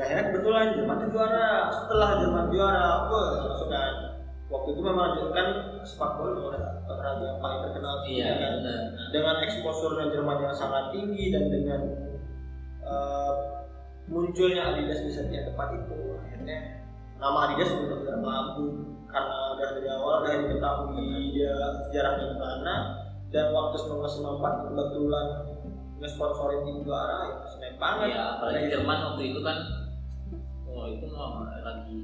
akhirnya 0.00 0.24
kebetulan 0.32 0.72
Jerman 0.74 0.96
tuh 1.04 1.10
juara 1.12 1.68
setelah 1.68 2.08
Jerman 2.24 2.46
juara 2.48 2.86
wah 3.06 3.28
langsung 3.44 3.68
kan 3.68 3.94
waktu 4.50 4.68
itu 4.74 4.80
memang 4.82 5.08
kan 5.30 5.48
sepak 5.84 6.10
bola 6.18 6.56
olahraga 6.88 7.22
yang 7.22 7.38
paling 7.38 7.60
terkenal 7.68 7.96
iya 8.08 8.24
ya 8.32 8.34
kan 8.40 8.54
dengan 9.12 9.36
eksposurnya 9.44 10.10
Jerman 10.10 10.38
yang 10.40 10.54
sangat 10.56 10.90
tinggi 10.96 11.30
dan 11.30 11.44
dengan 11.52 11.80
eh, 12.82 13.32
munculnya 14.10 14.74
Adidas 14.74 15.04
di 15.04 15.12
setiap 15.12 15.52
tempat 15.52 15.68
itu 15.76 16.18
akhirnya 16.18 16.58
nama 17.20 17.38
Adidas 17.52 17.70
benar-benar 17.76 18.16
melambung 18.18 18.74
karena 19.10 19.38
udah 19.54 19.68
dari 19.76 19.88
awal 19.90 20.14
udah 20.24 20.32
diketahui 20.48 21.34
dia 21.34 21.54
sejarahnya 21.86 22.24
gimana 22.34 22.74
dan 23.30 23.54
waktu 23.54 23.76
1994 23.78 24.66
kebetulan 24.66 25.26
ngesponsorin 26.00 26.64
tim 26.64 26.78
juara 26.82 27.28
ya 27.28 27.36
seneng 27.44 27.76
banget. 27.76 28.16
Iya, 28.16 28.22
apalagi 28.34 28.66
Jerman 28.72 28.98
waktu 29.12 29.22
itu 29.30 29.40
kan 29.44 29.56
oh 30.80 30.88
itu 30.88 31.06
mah 31.12 31.28
lagi 31.60 31.98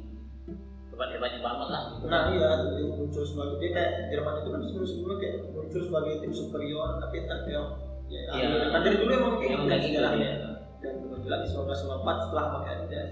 hebat-hebatnya 0.92 1.40
banget 1.40 1.68
lah 1.72 1.82
gitu. 1.92 2.04
nah 2.08 2.22
iya 2.28 2.48
dia 2.68 2.84
muncul 2.88 3.24
sebagai 3.24 3.56
dia 3.56 3.70
kayak 3.72 3.90
Jerman 4.08 4.34
itu 4.40 4.48
kan 4.48 4.60
sebelum-sebelumnya 4.62 5.16
kayak 5.18 5.36
muncul 5.50 5.80
sebagai 5.80 6.12
tim 6.20 6.32
superior 6.32 6.88
tapi 7.00 7.16
ntar 7.24 7.38
dia 7.44 7.60
ya, 8.06 8.20
Iya. 8.32 8.70
kan 8.70 8.80
dari 8.80 8.96
dulu 8.96 9.12
emang 9.12 9.34
kayak 9.36 9.50
gitu 9.50 9.64
gitu 9.66 9.98
sejarahnya. 9.98 10.28
ya. 10.30 10.50
dan 10.78 10.92
kebetulan 11.02 11.38
di 11.40 11.48
1994 11.50 12.22
setelah 12.22 12.44
pakai 12.54 12.72
Adidas 12.76 13.10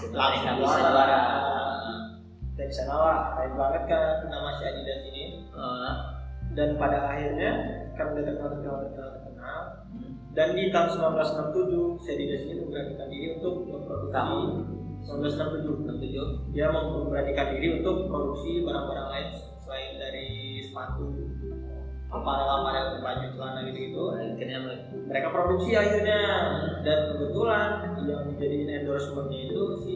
Langsung 0.00 0.56
bisa 0.64 0.78
juara. 0.80 1.20
dan 2.56 2.66
di 2.66 2.74
sana 2.74 2.94
lah 2.96 3.18
keren 3.34 3.52
banget 3.54 3.82
kan 3.84 4.14
nama 4.26 4.48
si 4.56 4.62
Adidas 4.64 5.00
ini 5.06 5.24
dan 6.50 6.68
pada 6.74 6.98
akhirnya 7.06 7.50
karena 7.94 8.10
udah 8.10 8.24
terkenal 8.24 8.48
terkenal 8.50 8.76
terkenal 8.80 9.08
terkenal 9.14 9.60
dan 10.30 10.48
di 10.54 10.64
tahun 10.70 10.88
1967 10.88 12.00
si 12.00 12.08
Adidas 12.10 12.42
ini 12.42 12.54
memberanikan 12.58 13.06
diri 13.06 13.26
untuk 13.36 13.54
memproduksi? 13.66 14.14
1967 15.04 15.88
67 15.88 16.54
dia 16.54 16.68
memberanikan 16.68 17.56
diri 17.56 17.80
untuk 17.80 18.06
memproduksi 18.06 18.62
barang-barang 18.62 19.08
lain 19.10 19.26
selain 19.62 19.92
dari 19.96 20.60
sepatu 20.64 21.08
apparel-apparel 22.10 22.98
baju 23.00 23.26
celana 23.38 23.60
gitu-gitu. 23.70 24.02
Akhirnya 24.18 24.58
mereka 25.06 25.28
produksi 25.30 25.78
akhirnya. 25.78 26.20
Dan 26.82 26.98
kebetulan 27.14 27.70
yang 28.02 28.22
menjadi 28.26 28.82
endorsementnya 28.82 29.40
itu 29.46 29.62
si 29.86 29.94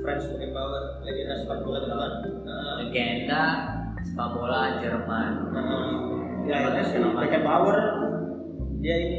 Franz 0.00 0.26
Beckenbauer 0.32 1.04
legenda 1.06 1.34
sepak 1.38 1.62
bola 1.62 1.78
Jerman 1.86 2.12
nah, 2.42 2.72
legenda 2.82 3.42
sepak 4.02 4.28
bola 4.34 4.82
Jerman. 4.82 5.30
Nah, 5.54 5.90
ya 6.48 6.56
Beckenbauer 7.14 7.78
dia 8.80 8.96
ini 8.96 9.16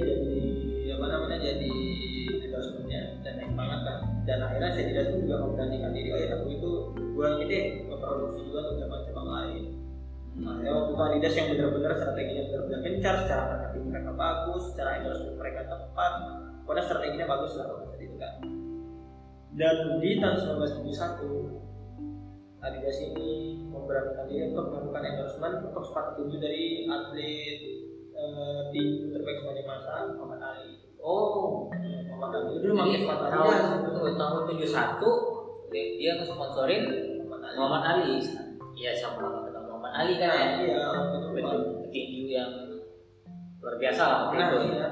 akhirnya 4.58 4.74
si 4.74 4.80
Adidas 4.90 5.08
pun 5.14 5.20
juga 5.22 5.38
memberanikan 5.46 5.92
diri 5.94 6.10
oh 6.10 6.18
aku 6.18 6.46
itu 6.50 6.72
ini 7.22 7.46
deh 7.46 7.64
memproduksi 7.86 8.42
juga 8.50 8.60
untuk 8.66 8.76
cabang-cabang 8.82 9.30
lain 9.30 9.64
Nah, 10.38 10.62
ya 10.62 10.70
waktu 10.70 10.94
itu 10.94 11.02
Adidas 11.02 11.34
yang 11.34 11.50
benar-benar 11.50 11.98
strateginya 11.98 12.46
benar-benar 12.46 12.80
gencar, 12.86 13.26
secara 13.26 13.44
marketing 13.50 13.90
mereka 13.90 14.14
bagus, 14.14 14.70
secara 14.70 15.02
endorsement 15.02 15.38
mereka 15.42 15.66
tepat, 15.66 16.14
pokoknya 16.62 16.84
strateginya 16.86 17.26
bagus 17.26 17.58
lah 17.58 17.66
saat 17.74 17.98
itu 17.98 18.16
kan. 18.22 18.34
Dan 19.58 19.98
di 19.98 20.22
tahun 20.22 20.38
1971 20.62 22.62
Adidas 22.62 22.98
ini 23.02 23.30
memberanikan 23.66 24.30
diri 24.30 24.54
untuk 24.54 24.70
melakukan 24.70 25.10
endorsement 25.10 25.58
untuk 25.66 25.84
sepatu 25.90 26.22
tinju 26.22 26.38
dari 26.38 26.86
atlet 26.86 27.60
eh, 28.14 28.62
terbaik 29.10 29.42
sepanjang 29.42 29.66
masa 29.66 30.14
Muhammad 30.14 30.54
Ali. 30.54 30.77
Jadi 32.80 32.98
sepatu 33.02 33.26
tahun 33.28 33.56
tunggu, 33.84 34.08
tahun 34.14 34.42
71 34.46 35.12
dia- 35.68 35.92
dia 35.96 36.12
ngesponsorin 36.16 36.84
Muhammad 37.58 37.84
Ali. 37.84 38.22
Iya 38.74 38.92
sama 38.94 39.26
Muhammad 39.66 39.92
Ali 39.94 40.14
kan 40.16 40.30
ya. 40.30 40.46
Iya, 40.62 40.86
petinju 41.84 42.24
yang 42.28 42.52
luar 43.58 43.76
biasa 43.76 44.02
lah 44.04 44.18
waktu 44.24 44.36
Nah, 44.38 44.48
itu. 44.48 44.58
iya. 44.70 44.88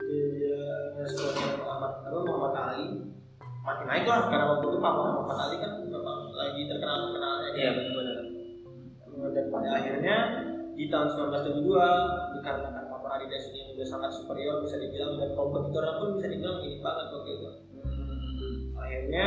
Dia 0.00 0.58
responnya 0.96 1.46
Muhammad 1.56 1.92
apa 2.02 2.18
Muhammad 2.20 2.54
Ali. 2.56 2.86
Makin 3.60 3.86
naik 3.86 4.04
lah 4.04 4.20
karena 4.26 4.46
waktu 4.50 4.66
itu 4.66 4.78
Pak 4.78 4.92
Muhammad 4.92 5.38
Ali 5.38 5.56
kan 5.58 5.72
memang 5.80 6.20
lagi 6.32 6.60
terkenal 6.64 6.96
terkenalnya 7.04 7.50
iya 7.52 7.70
benar-benar 7.70 8.18
dan 9.30 9.46
pada 9.52 9.68
akhirnya 9.76 10.16
di 10.72 10.88
tahun 10.88 11.08
1972 11.12 11.76
dikarenakan 12.34 12.79
Ini 13.20 13.36
sudah 13.70 13.86
sangat 13.86 14.10
superior 14.10 14.64
bisa 14.64 14.76
dibilang 14.76 15.16
dan 15.16 15.32
kompetitornya 15.34 15.92
pun 15.96 16.08
bisa 16.16 16.26
dibilang 16.26 16.58
ini 16.60 16.80
banget 16.80 17.06
waktu 17.10 17.30
itu 17.30 17.48
Hmm. 17.80 18.72
akhirnya 18.74 19.26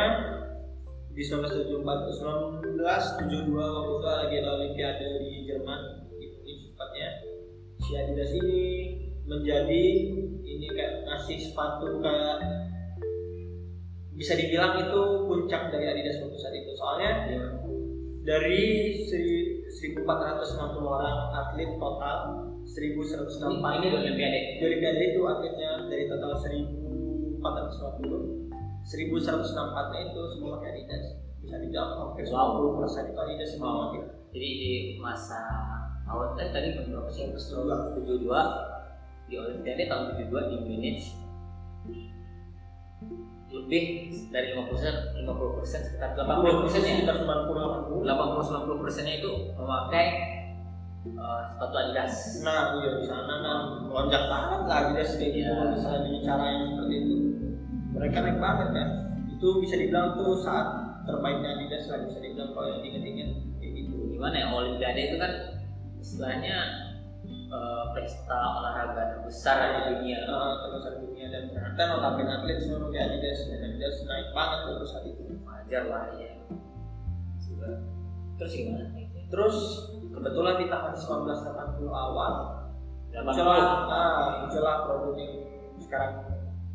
di 1.10 1.22
1974 1.22 2.10
1972 2.10 3.54
waktu 3.54 3.94
itu 3.94 4.10
lagi 4.10 4.36
ada 4.42 4.50
Olimpiade 4.56 5.08
di 5.22 5.46
Jerman 5.46 5.80
di 6.10 6.26
Munich 6.28 6.60
tepatnya 6.68 7.10
si 7.78 7.92
Adidas 7.94 8.34
ini 8.34 8.62
menjadi 9.24 9.84
ini 10.42 10.68
kayak 10.70 11.06
ngasih 11.06 11.38
sepatu 11.40 12.02
kayak 12.02 12.38
bisa 14.14 14.34
dibilang 14.34 14.78
itu 14.80 15.02
puncak 15.26 15.70
dari 15.70 15.86
Adidas 15.88 16.18
waktu 16.18 16.38
saat 16.38 16.56
itu 16.56 16.72
soalnya 16.74 17.12
Iya. 17.30 17.46
dari 18.24 18.64
seri- 19.06 19.62
1460 19.74 20.86
orang 20.86 21.18
atlet 21.34 21.70
total 21.78 22.18
1164 22.74 23.78
ini 23.80 23.88
Olimpiade. 23.94 24.58
Di 24.58 24.64
Olimpiade 24.66 25.14
itu 25.14 25.22
atletnya 25.22 25.86
dari 25.86 26.10
total 26.10 26.34
1450 26.34 27.38
1164 28.84 29.94
nya 29.94 30.00
itu 30.10 30.22
semua 30.34 30.58
pakai 30.58 30.74
Adidas. 30.74 31.22
Bisa 31.44 31.60
dibilang 31.62 31.92
hampir 32.02 32.26
Wow. 32.34 32.74
90 32.74 32.82
persen 32.82 33.04
itu 33.14 33.20
Adidas 33.22 33.50
semua. 33.54 33.70
Oh. 33.70 33.94
pakai 33.94 34.02
jadi 34.34 34.50
di 34.58 34.98
masa 34.98 35.38
tahun 36.10 36.34
eh 36.42 36.50
tadi 36.50 36.74
berapa 36.74 37.06
sih? 37.14 37.30
72. 37.30 38.02
72 38.02 39.30
di 39.30 39.38
Olimpiade 39.38 39.86
tahun 39.86 40.18
72 40.18 40.50
di 40.50 40.58
Munich 40.66 41.14
lebih 43.54 44.10
dari 44.34 44.58
50 44.58 44.74
persen 44.74 45.14
50 45.14 45.58
persen 45.62 45.86
sekitar 45.86 46.18
80 46.18 46.66
persen 46.66 46.82
ya 46.82 46.98
sekitar 46.98 47.22
90 47.22 47.54
80 47.94 48.02
80 48.02 48.66
90 48.66 48.82
persennya 48.82 49.22
itu 49.22 49.54
memakai 49.54 50.33
eh, 51.06 51.42
sepatu 51.52 51.76
Adidas. 51.76 52.14
Nah 52.42 52.80
iya 52.80 52.92
di 52.96 53.06
sana 53.06 53.34
kan 53.40 53.60
lonjak 53.88 54.24
banget 54.28 54.62
lah 54.64 54.78
Adidas 54.88 55.12
kayak 55.16 55.32
gitu 55.34 55.52
Iya. 55.52 55.66
misalnya 55.76 56.00
dengan 56.04 56.22
cara 56.24 56.44
yang 56.48 56.64
seperti 56.72 56.96
itu. 57.00 57.16
Mereka 57.94 58.18
naik 58.20 58.40
banget 58.40 58.70
kan. 58.72 58.88
Itu 59.30 59.48
bisa 59.60 59.76
dibilang 59.76 60.16
tuh 60.16 60.40
saat 60.40 60.68
terbaiknya 61.04 61.50
Adidas 61.56 61.86
lah 61.88 62.00
bisa 62.04 62.18
dibilang 62.18 62.50
kalau 62.52 62.68
yang 62.72 62.82
diinget-inget 62.82 63.30
kayak 63.60 63.72
gitu. 63.76 63.98
Gimana 64.16 64.36
ya 64.40 64.46
Olimpiade 64.50 65.02
itu 65.12 65.18
kan 65.20 65.32
istilahnya 66.00 66.58
eh, 67.28 67.84
pesta 67.94 68.40
olahraga 68.58 69.04
terbesar 69.14 69.58
di 69.62 69.82
dunia. 69.94 70.20
Uh, 70.26 70.54
terbesar 70.66 70.98
dunia 70.98 71.30
dan 71.30 71.46
ternyata 71.48 71.82
notabene 71.86 72.32
atlet 72.32 72.58
semua 72.58 72.90
pakai 72.90 73.02
Adidas 73.06 73.40
dan 73.46 73.60
Adidas 73.62 73.96
naik 74.04 74.28
banget 74.34 74.60
waktu 74.66 74.86
saat 74.88 75.06
itu. 75.06 75.24
Wajar 75.44 75.84
lah 75.86 76.04
ya 76.18 76.34
Sudah. 77.38 77.78
terus 78.36 78.52
gimana? 78.52 78.84
Terus 79.30 79.58
kebetulan 80.14 80.56
di 80.62 80.66
tahun 80.70 80.94
1980 80.94 81.90
awal 81.90 82.34
puluh. 83.50 83.90
ah, 83.90 84.30
muncullah 84.42 84.76
produk 84.86 85.14
yang 85.18 85.34
sekarang 85.78 86.14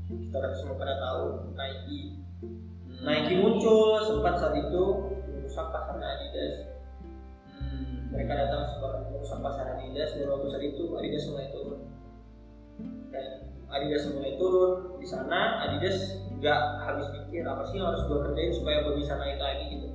kita 0.09 0.49
semua 0.55 0.77
pada 0.77 0.95
tahu 0.99 1.23
Nike 1.55 2.19
Hmm. 2.89 3.05
Nike 3.05 3.35
muncul 3.39 4.03
sempat 4.03 4.35
saat 4.35 4.59
itu 4.59 4.83
merusak 5.31 5.71
pasar 5.71 5.95
Adidas 5.97 6.55
Hmm. 7.55 8.11
mereka 8.11 8.33
datang 8.35 8.67
sempat 8.67 9.07
merusak 9.07 9.39
pasar 9.39 9.79
Adidas 9.79 10.19
dan 10.19 10.27
waktu 10.27 10.47
saat 10.51 10.65
itu 10.65 10.83
Adidas 10.95 11.25
mulai 11.31 11.47
turun 11.51 11.79
dan 13.11 13.27
Adidas 13.69 14.09
mulai 14.11 14.35
turun 14.35 14.99
di 14.99 15.07
sana 15.07 15.63
Adidas 15.63 15.99
nggak 16.39 16.61
habis 16.87 17.07
pikir 17.11 17.43
apa 17.43 17.63
sih 17.67 17.79
yang 17.79 17.91
harus 17.91 18.07
gue 18.07 18.19
kerjain 18.19 18.55
supaya 18.55 18.87
gue 18.87 18.95
bisa 18.95 19.19
naik 19.19 19.39
lagi 19.39 19.65
gitu 19.75 19.89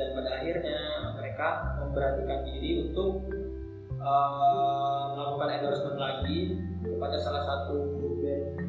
dan 0.00 0.16
pada 0.16 0.30
akhirnya 0.40 0.80
mereka 1.12 1.48
memberanikan 1.76 2.40
diri 2.48 2.88
untuk 2.88 3.28
eh, 4.00 5.02
melakukan 5.12 5.60
endorsement 5.60 6.00
lagi 6.00 6.56
kepada 6.80 7.20
salah 7.20 7.44
satu 7.44 7.76
band 8.24 8.64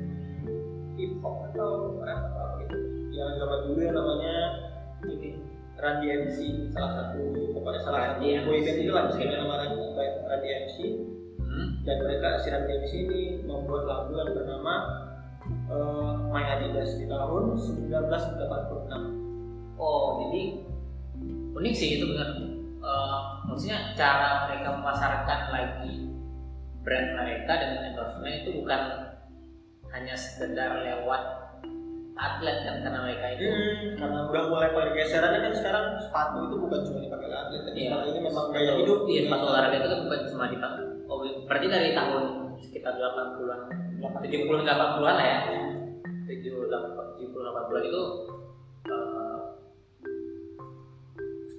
hip 1.00 1.16
hop 1.24 1.48
atau 1.56 1.96
rap 2.04 2.20
atau 2.28 2.40
apa 2.44 2.56
gitu. 2.68 2.78
Yang 3.16 3.30
zaman 3.40 3.60
dulu 3.64 3.80
yang 3.80 3.96
namanya 3.96 4.36
ini 5.08 5.30
Run 5.82 5.98
DMC 6.04 6.38
salah 6.76 6.92
satu 6.94 7.24
pokoknya 7.56 7.82
salah 7.82 8.02
satu 8.14 8.22
boy 8.46 8.60
band 8.60 8.78
itu 8.78 8.92
lah 8.92 9.08
bisa 9.08 9.24
nama 9.24 9.54
Run 9.64 9.72
DMC 10.44 10.78
Hmm. 11.52 11.84
dan 11.84 12.00
mereka 12.00 12.40
si 12.40 12.48
Run 12.48 12.64
DMC 12.64 13.12
ini 13.12 13.44
membuat 13.44 13.84
lagu 13.84 14.16
yang 14.16 14.32
bernama 14.32 15.04
eh, 15.68 16.12
My 16.32 16.48
Adidas 16.48 16.96
di 16.96 17.12
tahun 17.12 17.60
1986 17.60 19.76
Oh, 19.76 20.24
jadi 20.24 20.71
unik 21.52 21.74
sih 21.76 22.00
itu 22.00 22.06
benar. 22.12 22.30
Eh, 22.82 23.20
maksudnya 23.46 23.94
cara 23.94 24.50
mereka 24.50 24.74
memasarkan 24.74 25.40
lagi 25.54 26.10
brand 26.82 27.08
mereka 27.14 27.54
dengan 27.62 27.94
endorsement 27.94 28.42
itu 28.42 28.50
bukan 28.58 28.82
hanya 29.94 30.16
sekedar 30.18 30.82
lewat 30.82 31.22
atlet 32.18 32.58
kan 32.66 32.76
karena 32.86 33.00
mereka 33.02 33.26
itu 33.34 33.44
Hmm, 33.50 33.82
karena 33.98 34.20
udah 34.30 34.44
mulai 34.50 34.70
pergeserannya 34.74 35.40
kan 35.42 35.54
sekarang 35.58 35.86
sepatu 35.98 36.38
itu 36.50 36.56
bukan 36.58 36.80
cuma 36.86 37.00
dipakai 37.02 37.30
atlet, 37.30 37.62
tapi 37.66 37.80
Iya. 37.82 37.98
ini 38.14 38.20
memang 38.22 38.46
gaya 38.54 38.74
hidup. 38.78 39.00
Iya, 39.10 39.22
sepatu 39.26 39.46
olahraga 39.50 39.78
itu 39.78 39.90
kan 39.90 40.00
bukan 40.06 40.22
cuma 40.30 40.44
di 40.50 40.58
Oh, 41.12 41.20
berarti 41.44 41.68
dari 41.68 41.92
tahun 41.92 42.24
sekitar 42.56 42.96
80-an, 42.96 43.60
70 44.00 44.64
80-an 44.64 45.16
lah 45.20 45.26
ya. 45.28 45.38
70 46.24 46.72
70 46.72 47.36
80-an 47.36 47.84
itu 47.84 48.02
eh, 48.88 49.21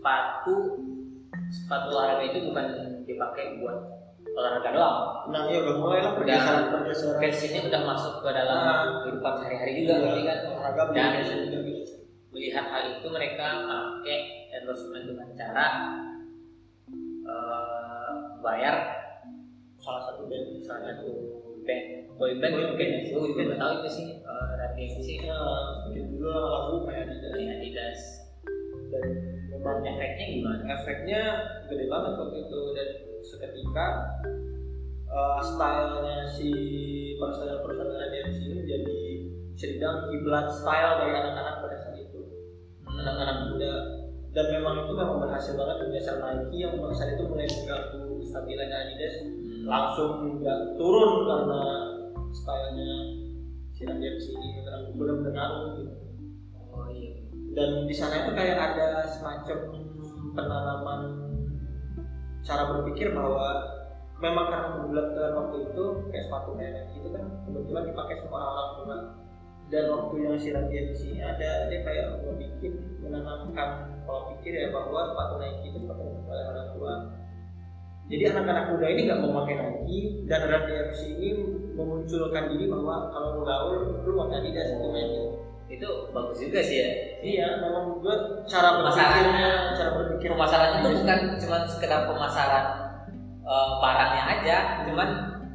sepatu 0.03 0.57
sepatu 1.47 1.87
olahraga 1.95 2.25
itu 2.27 2.51
bukan 2.51 2.67
dipakai 3.07 3.63
buat 3.63 3.79
olahraga 4.33 4.69
doang. 4.73 4.99
Nah, 5.31 5.47
iya 5.47 5.63
udah 5.63 5.77
mulai 5.77 6.01
lah 6.01 6.13
pergeseran 6.19 6.65
pergeseran. 6.73 7.21
fashionnya 7.21 7.61
udah 7.69 7.81
masuk 7.87 8.15
ke 8.19 8.29
dalam 8.33 8.57
Ah. 8.59 8.83
kehidupan 9.05 9.33
sehari-hari 9.39 9.73
juga 9.79 9.93
Iya, 9.93 10.01
berarti 10.03 10.23
kan. 10.25 10.39
olahraga 10.49 10.83
Dan 10.91 11.11
juga 11.23 11.59
gitu. 11.63 11.95
melihat 12.33 12.65
hal 12.67 12.83
itu 12.93 13.07
mereka 13.07 13.47
pakai 13.63 14.19
endorsement 14.53 15.05
dengan 15.05 15.29
cara 15.33 15.67
eh, 17.23 18.11
bayar 18.41 18.77
Salah 19.77 20.03
satu 20.05 20.27
band. 20.27 20.59
salah 20.59 20.83
satu 20.89 21.11
band 21.61 21.85
boy 22.15 22.39
band 22.39 22.55
mungkin 22.55 22.75
band. 22.79 23.03
ya 23.05 23.13
gue 23.13 23.29
juga 23.35 23.55
tahu 23.57 23.73
itu 23.79 23.89
sih 23.91 24.07
uh, 24.23 24.51
radio 24.57 24.87
sih 24.97 25.17
Ya, 25.21 25.39
bikin 25.85 26.05
dulu 26.13 26.27
lah 26.27 26.43
lagu 26.49 26.75
kayak 26.85 27.07
Adidas. 27.11 27.35
Adidas 27.53 28.01
Dan 28.93 29.05
memang 29.49 29.81
efeknya 29.81 30.27
gimana? 30.29 30.63
Efeknya 30.69 31.23
gede 31.65 31.89
banget 31.89 32.13
waktu 32.21 32.37
itu. 32.45 32.61
Dan 32.77 32.89
seketika 33.25 33.87
uh, 35.09 35.41
stylenya 35.41 36.29
si 36.29 36.51
personel-personel 37.17 38.13
DMC 38.13 38.39
ini 38.53 38.63
jadi 38.69 38.99
bisa 39.57 39.65
dibilang 39.73 39.99
kiblat 40.13 40.47
style 40.53 40.93
dari 41.01 41.13
anak-anak 41.17 41.55
pada 41.65 41.77
saat 41.81 41.97
itu. 41.97 42.21
Anak-anak 42.85 43.37
muda. 43.49 43.75
Dan 44.33 44.47
memang 44.49 44.89
itu 44.89 44.93
memang 44.97 45.21
berhasil 45.21 45.53
banget 45.57 45.77
menggeser 45.85 46.17
Nike 46.21 46.57
yang 46.65 46.77
pada 46.77 46.95
saat 46.97 47.17
itu 47.17 47.25
mulai 47.29 47.49
mengganggu 47.49 48.01
kestabilannya 48.21 48.77
Adidas. 48.77 49.17
Hmm. 49.23 49.41
langsung 49.63 50.43
nggak 50.43 50.75
turun 50.75 51.23
karena 51.23 51.63
stylenya 52.35 52.93
si 53.73 53.89
DMC 53.89 54.25
ini. 54.37 54.49
Benar-benar 54.99 55.33
ngaruh 55.33 55.63
gitu. 55.79 55.95
Oh 56.73 56.89
iya 56.89 57.32
dan 57.53 57.85
di 57.85 57.95
sana 57.95 58.25
itu 58.25 58.31
kayak 58.33 58.57
ada 58.57 59.05
semacam 59.13 59.59
penanaman 60.33 61.01
cara 62.43 62.63
berpikir 62.73 63.13
bahwa 63.13 63.61
memang 64.19 64.47
karena 64.49 64.69
kebutuhan 64.79 65.33
waktu 65.37 65.57
itu 65.69 65.85
kayak 66.09 66.25
sepatu 66.25 66.51
kayak 66.57 66.89
itu 66.97 67.09
kan 67.13 67.25
kebetulan 67.45 67.85
dipakai 67.93 68.17
sama 68.17 68.37
orang-orang 68.41 68.73
tua. 68.79 68.97
Dan 69.73 69.89
waktu 69.89 70.15
yang 70.21 70.37
si 70.37 70.53
Randy 70.53 70.93
di 70.93 70.97
sini 70.97 71.21
ada 71.25 71.73
dia 71.73 71.81
kayak 71.81 72.21
mau 72.21 72.37
bikin 72.37 72.73
menanamkan 73.01 73.89
pola 74.05 74.37
pikir 74.37 74.53
ya 74.53 74.69
bahwa 74.69 75.09
sepatu 75.09 75.41
Nike 75.41 75.73
itu 75.73 75.79
sepatu 75.81 76.03
oleh 76.29 76.45
orang 76.53 76.69
tua. 76.77 76.93
Jadi 78.13 78.23
anak-anak 78.29 78.65
muda 78.77 78.87
ini 78.93 79.01
nggak 79.09 79.21
mau 79.25 79.33
pakai 79.45 79.55
Nike 79.57 80.29
dan 80.29 80.45
MC 80.45 81.01
ini 81.17 81.31
memunculkan 81.73 82.53
diri 82.53 82.69
bahwa 82.69 83.09
kalau 83.17 83.41
mau 83.41 83.45
gaul 83.49 84.05
lu 84.05 84.13
pakai 84.13 84.45
Adidas 84.45 84.69
itu 84.77 84.89
itu 85.73 85.89
bagus 86.13 86.37
juga 86.39 86.61
sih 86.61 86.77
ya 86.79 86.91
Iya, 87.23 87.47
memang 87.63 87.97
juga 87.97 88.13
cara 88.45 88.77
berpikirnya, 88.77 89.73
cara 89.73 89.91
berpikir 89.95 90.29
pemasarannya 90.35 90.79
itu 90.83 90.91
bukan 91.01 91.19
cuma 91.41 91.57
sekedar 91.65 92.01
pemasaran 92.05 92.65
eh, 93.43 93.71
barangnya 93.81 94.23
aja 94.29 94.57
cuman 94.85 95.09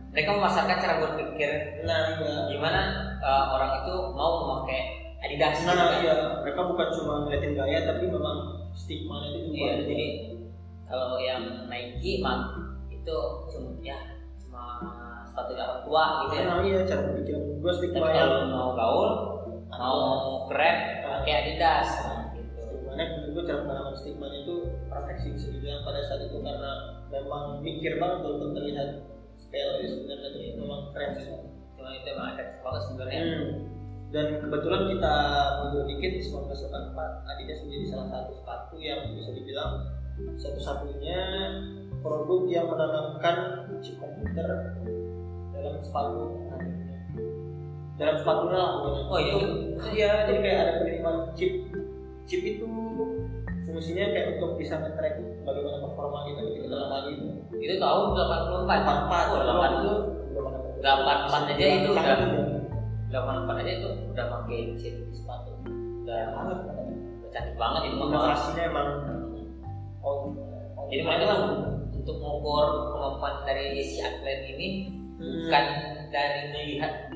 mereka 0.10 0.34
memasarkan 0.34 0.77
cara 0.80 0.95
berpikir 0.97 1.51
Nah, 1.86 2.17
iya. 2.17 2.49
gimana 2.49 2.82
eh, 3.19 3.45
orang 3.53 3.84
itu 3.86 3.93
mau 4.12 4.41
memakai 4.41 4.82
Adidas 5.17 5.65
Nah, 5.65 5.73
kan. 5.73 6.01
iya. 6.01 6.15
Mereka 6.41 6.62
bukan 6.62 6.88
cuma 6.93 7.13
ngeliatin 7.25 7.53
gaya, 7.53 7.80
tapi 7.86 8.06
memang 8.06 8.38
stigma 8.73 9.17
itu 9.25 9.49
juga. 9.49 9.58
Iya, 9.58 9.73
jadi 9.86 10.08
kalau 10.86 11.17
yang 11.17 11.65
Nike 11.67 12.21
mah 12.21 12.53
itu 12.88 13.17
cuma 13.49 13.69
ya 13.82 13.97
cuma 14.38 14.77
sepatu 15.25 15.58
orang 15.58 15.82
tua 15.84 16.03
gitu 16.25 16.34
ya. 16.38 16.43
Nah, 16.45 16.58
iya, 16.62 16.80
cara 16.86 17.01
berpikir 17.10 17.34
gue 17.34 17.58
Tapi 17.60 17.77
stigma 17.82 18.08
kalau 18.08 18.13
yang 18.13 18.49
mau 18.53 18.69
gaul, 18.77 19.10
mau 19.78 20.50
keren, 20.50 21.06
pakai 21.06 21.34
Adidas 21.46 21.90
gitu. 22.34 22.62
stigmanya 22.66 23.06
menurut 23.13 23.32
gue 23.38 23.44
cara 23.46 23.60
penanganan 23.63 23.96
stigmanya 23.96 24.38
itu 24.42 24.56
perfect 24.90 25.20
sih 25.22 25.32
bisa 25.38 25.48
dibilang 25.54 25.82
pada 25.86 26.02
saat 26.06 26.22
itu 26.26 26.38
karena 26.42 26.72
memang 27.13 27.62
mikir 27.62 28.02
banget 28.02 28.20
untuk 28.26 28.52
terlihat 28.58 28.90
style 29.38 29.72
ya 29.80 29.88
sebenarnya 29.88 30.30
itu 30.34 30.60
memang 30.60 30.82
keren 30.92 31.12
sih. 31.16 31.26
Cuma 31.78 31.94
itu 31.94 32.08
emang 32.10 32.28
efektif 32.34 32.58
banget 32.66 32.82
sebenarnya. 32.90 33.22
Hmm. 33.22 33.54
Dan 34.08 34.26
kebetulan 34.40 34.84
kita 34.88 35.16
mundur 35.60 35.84
dikit 35.84 36.12
di 36.16 36.22
1984 36.24 37.28
Adidas 37.28 37.60
menjadi 37.68 37.86
salah 37.92 38.08
satu 38.08 38.32
sepatu 38.40 38.76
yang 38.80 39.00
bisa 39.12 39.36
dibilang 39.36 39.84
satu-satunya 40.40 41.20
produk 42.00 42.42
yang 42.48 42.66
menanamkan 42.72 43.68
chip 43.84 44.00
komputer 44.00 44.80
dalam 45.54 45.76
sepatu 45.84 46.46
dalam 47.97 48.15
sepatunya 48.15 48.55
lah 48.55 48.69
pokoknya. 48.77 49.03
Oh 49.03 49.17
iya, 49.17 49.33
Itu- 49.33 49.91
iya 49.91 50.12
jadi 50.23 50.39
kayak 50.39 50.60
ada 50.60 50.73
penerimaan 50.79 51.17
chip 51.33 51.51
chip 52.23 52.41
itu 52.43 52.67
fungsinya 53.63 54.05
kayak 54.10 54.27
untuk 54.38 54.55
bisa 54.55 54.77
nge-track 54.77 55.15
bagaimana 55.41 55.77
performa 55.81 56.19
kita 56.23 56.39
ketika 56.45 56.67
dalam 56.69 56.88
hal 56.89 57.01
itu 57.07 57.25
Itu 57.57 57.73
tahun 57.77 58.05
84. 58.13 58.69
84 58.69 59.25
Oh, 59.27 59.38
waktu 59.49 59.49
84. 59.49 59.73
itu 59.73 59.91
belum 60.29 60.45
ada 60.45 60.60
84 60.77 61.51
aja 61.51 61.65
itu 61.73 61.89
udah- 61.89 62.19
muda. 62.21 62.43
84 63.10 63.55
aja 63.57 63.71
itu 63.73 63.89
udah 64.07 64.25
pakai 64.29 64.60
chip 64.75 64.93
di 64.99 65.13
sepatu. 65.13 65.51
Udah, 66.03 66.21
Banget. 66.29 66.57
udah 66.63 67.29
canggih 67.29 67.55
banget 67.55 67.81
itu 67.83 67.95
mah. 67.97 68.07
inovasinya 68.07 68.63
emang 68.63 68.88
oh, 69.99 70.15
Jadi 70.88 71.01
mereka 71.03 71.23
tuh 71.27 71.39
untuk 71.91 72.15
mengukur 72.17 72.65
kemampuan 72.88 73.33
dari 73.43 73.81
si 73.81 73.99
atlet 73.99 74.47
ini 74.47 74.67
bukan 75.17 75.65
dari 76.07 76.41
melihat 76.47 77.07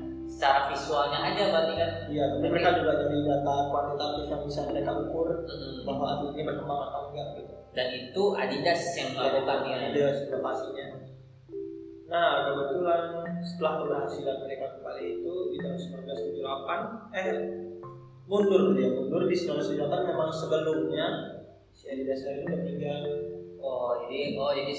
secara 0.41 0.73
visualnya 0.73 1.21
aja 1.21 1.53
berarti 1.53 1.73
kan. 1.77 1.91
Iya, 2.09 2.23
tapi 2.33 2.49
mereka 2.49 2.81
juga 2.81 2.97
dari 2.97 3.17
data 3.21 3.53
kuantitatif 3.69 4.25
yang 4.25 4.41
bisa 4.41 4.61
mereka 4.73 4.91
ukur 4.97 5.29
Mm-mm. 5.45 5.85
bahwa 5.85 6.05
atlet 6.17 6.33
ini 6.33 6.43
berkembang 6.49 6.81
atau 6.89 7.01
enggak 7.13 7.27
gitu. 7.37 7.53
Dan 7.77 7.87
itu 7.93 8.23
Adidas 8.33 8.81
yang 8.97 9.09
melakukannya. 9.13 9.75
Ada 9.93 10.05
inovasinya. 10.25 10.85
Nah, 12.09 12.29
kebetulan 12.49 13.03
setelah 13.45 13.73
keberhasilan 13.85 14.37
mereka 14.41 14.65
kembali 14.81 15.03
itu 15.21 15.33
di 15.53 15.57
tahun 15.61 15.77
1978, 15.77 17.13
eh 17.21 17.29
mundur 18.25 18.73
dia 18.73 18.89
mundur 18.97 19.29
di 19.29 19.37
1978 19.37 20.09
memang 20.09 20.33
sebelumnya 20.33 21.07
si 21.69 21.85
Adidas 21.93 22.25
ini 22.25 22.49
meninggal. 22.49 23.01
Oh 23.61 24.09
jadi 24.09 24.33
oh 24.41 24.49
jadi 24.57 24.73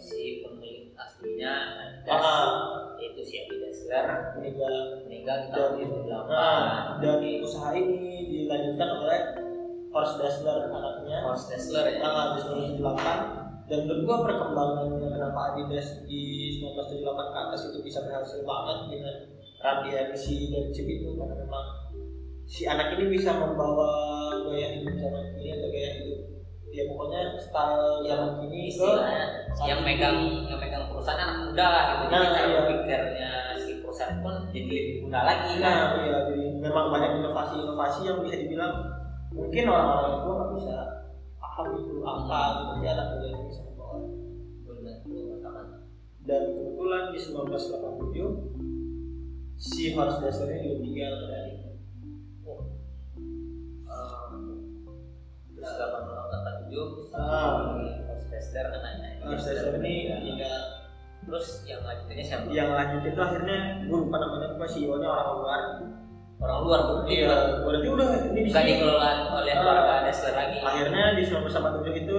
si 0.00 0.40
pemilik 0.40 0.88
aslinya 0.96 1.52
Adidas 2.00 2.16
Ah, 2.16 2.81
itu 3.00 3.20
si 3.24 3.34
Adidas 3.44 3.80
Ler 3.88 4.06
meninggal. 4.36 4.74
meninggal 5.06 5.36
di 5.44 5.48
tahun 5.54 5.70
2008. 6.08 6.28
nah, 6.28 6.98
dan 7.00 7.18
usaha 7.40 7.70
ini 7.72 8.26
dilanjutkan 8.28 8.90
oleh 9.00 9.20
Horst 9.92 10.16
Dassler 10.20 10.72
anaknya. 10.72 11.18
Horst 11.24 11.52
Dassler 11.52 11.84
ya. 11.92 12.00
tanggal 12.00 12.26
di 12.36 12.40
1978 12.76 13.68
dan 13.70 13.78
menurut 13.86 14.02
gua 14.04 14.18
perkembangannya 14.26 15.08
kenapa 15.08 15.40
Adidas 15.54 16.04
di 16.04 16.22
1978 16.60 17.32
ke 17.32 17.38
atas 17.38 17.60
itu 17.72 17.78
bisa 17.80 17.98
berhasil 18.04 18.40
banget 18.44 18.78
dengan 18.90 19.16
Randy 19.62 19.90
MC 20.10 20.24
dan 20.50 20.64
Chip 20.74 20.88
itu 20.90 21.14
karena 21.14 21.34
memang 21.38 21.66
si 22.44 22.66
anak 22.66 22.98
ini 22.98 23.14
bisa 23.14 23.30
membawa 23.38 23.88
gaya 24.50 24.76
hidup 24.76 24.92
zaman 24.98 25.24
kini 25.38 25.50
atau 25.54 25.68
gaya 25.70 25.90
hidup 26.02 26.20
ya 26.72 26.82
pokoknya 26.88 27.20
style 27.36 28.00
zaman 28.02 28.30
kini 28.42 28.58
ke 28.64 28.68
istilahnya 28.72 29.24
yang 29.68 29.80
megang 29.84 30.18
yang 30.48 30.60
megang 30.82 30.90
perusahaan 30.90 31.22
anak 31.22 31.36
muda 31.46 31.66
lah 31.70 31.82
gitu 31.86 32.04
jadi 32.10 32.26
Nah, 32.26 32.34
cara 32.34 32.46
iya. 32.46 32.58
berpikirnya 32.58 33.30
si 33.62 33.70
perusahaan 33.78 34.18
pun 34.18 34.34
jadi 34.50 34.66
lebih 34.66 34.98
muda 35.06 35.20
lagi 35.22 35.52
kan 35.62 35.70
nah 35.70 35.94
iya 36.02 36.18
jadi 36.26 36.44
memang 36.58 36.90
banyak 36.90 37.10
inovasi-inovasi 37.22 38.00
yang 38.02 38.18
bisa 38.26 38.36
dibilang 38.42 38.74
mungkin 39.30 39.64
orang-orang 39.70 40.14
tua 40.26 40.34
nggak 40.34 40.50
bisa 40.58 40.74
paham 41.38 41.66
itu 41.78 41.94
apa 42.02 42.38
gitu 42.58 42.74
tapi 42.74 42.86
anak 42.90 43.06
muda 43.14 43.26
ini 43.30 43.42
bisa 43.46 43.62
membawa 43.70 43.96
dan 46.22 46.54
kebetulan 46.54 47.10
di 47.10 47.18
1987 47.18 49.58
si 49.58 49.90
Dassler 49.94 50.50
ini 50.54 50.62
juga 50.66 50.78
meninggal 50.82 51.14
dari 51.30 51.54
terus 55.52 55.78
kapan 55.78 56.02
kata 56.10 56.50
tujuh 56.66 56.86
Ah. 57.12 57.92
Anaknya 58.50 59.08
Horst 59.22 59.46
Dassler 59.46 59.74
ini 59.78 60.10
meninggal. 60.10 60.18
meninggal 60.18 60.58
terus 61.22 61.46
yang 61.62 61.80
lanjutannya 61.86 62.24
siapa? 62.26 62.44
Yang 62.50 62.70
lanjut 62.74 63.02
itu 63.06 63.20
akhirnya 63.22 63.58
gue 63.86 63.98
lupa 64.02 64.16
namanya 64.18 64.48
gue 64.58 64.66
CEO 64.66 64.94
nya 64.98 65.08
orang 65.08 65.28
luar. 65.38 65.60
Orang 66.42 66.58
luar 66.66 66.80
bukan 66.90 67.06
iya 67.06 67.30
berarti 67.62 67.86
udah 67.86 68.08
ini 68.34 68.40
di 68.42 68.50
bukan 68.50 68.62
sini. 68.66 68.70
dikelola 68.74 69.10
oleh 69.30 69.52
Ah. 69.54 69.58
keluarga 69.62 69.94
Dassler 70.02 70.34
lagi. 70.34 70.56
Akhirnya 70.58 71.04
di 71.14 71.22
1987 71.22 72.02
itu 72.02 72.18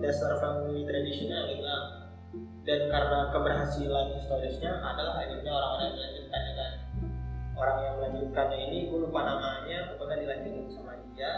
Dassler 0.00 0.34
Family 0.40 0.88
Traditional 0.88 1.44
hilang 1.52 1.84
dan 2.64 2.80
karena 2.88 3.18
keberhasilan 3.28 4.06
historisnya 4.16 4.72
adalah 4.80 5.20
akhirnya 5.20 5.52
orang-orang 5.52 5.84
yang 5.84 5.96
melanjutkannya 6.00 6.52
kan? 6.56 6.72
Orang 7.58 7.76
yang 7.84 7.94
melanjutkannya 8.00 8.58
ini 8.70 8.78
gue 8.88 8.98
lupa 9.04 9.20
namanya 9.28 9.78
pokoknya 9.92 10.16
dilanjutin 10.24 10.66
sama 10.72 10.92
dia. 11.12 11.32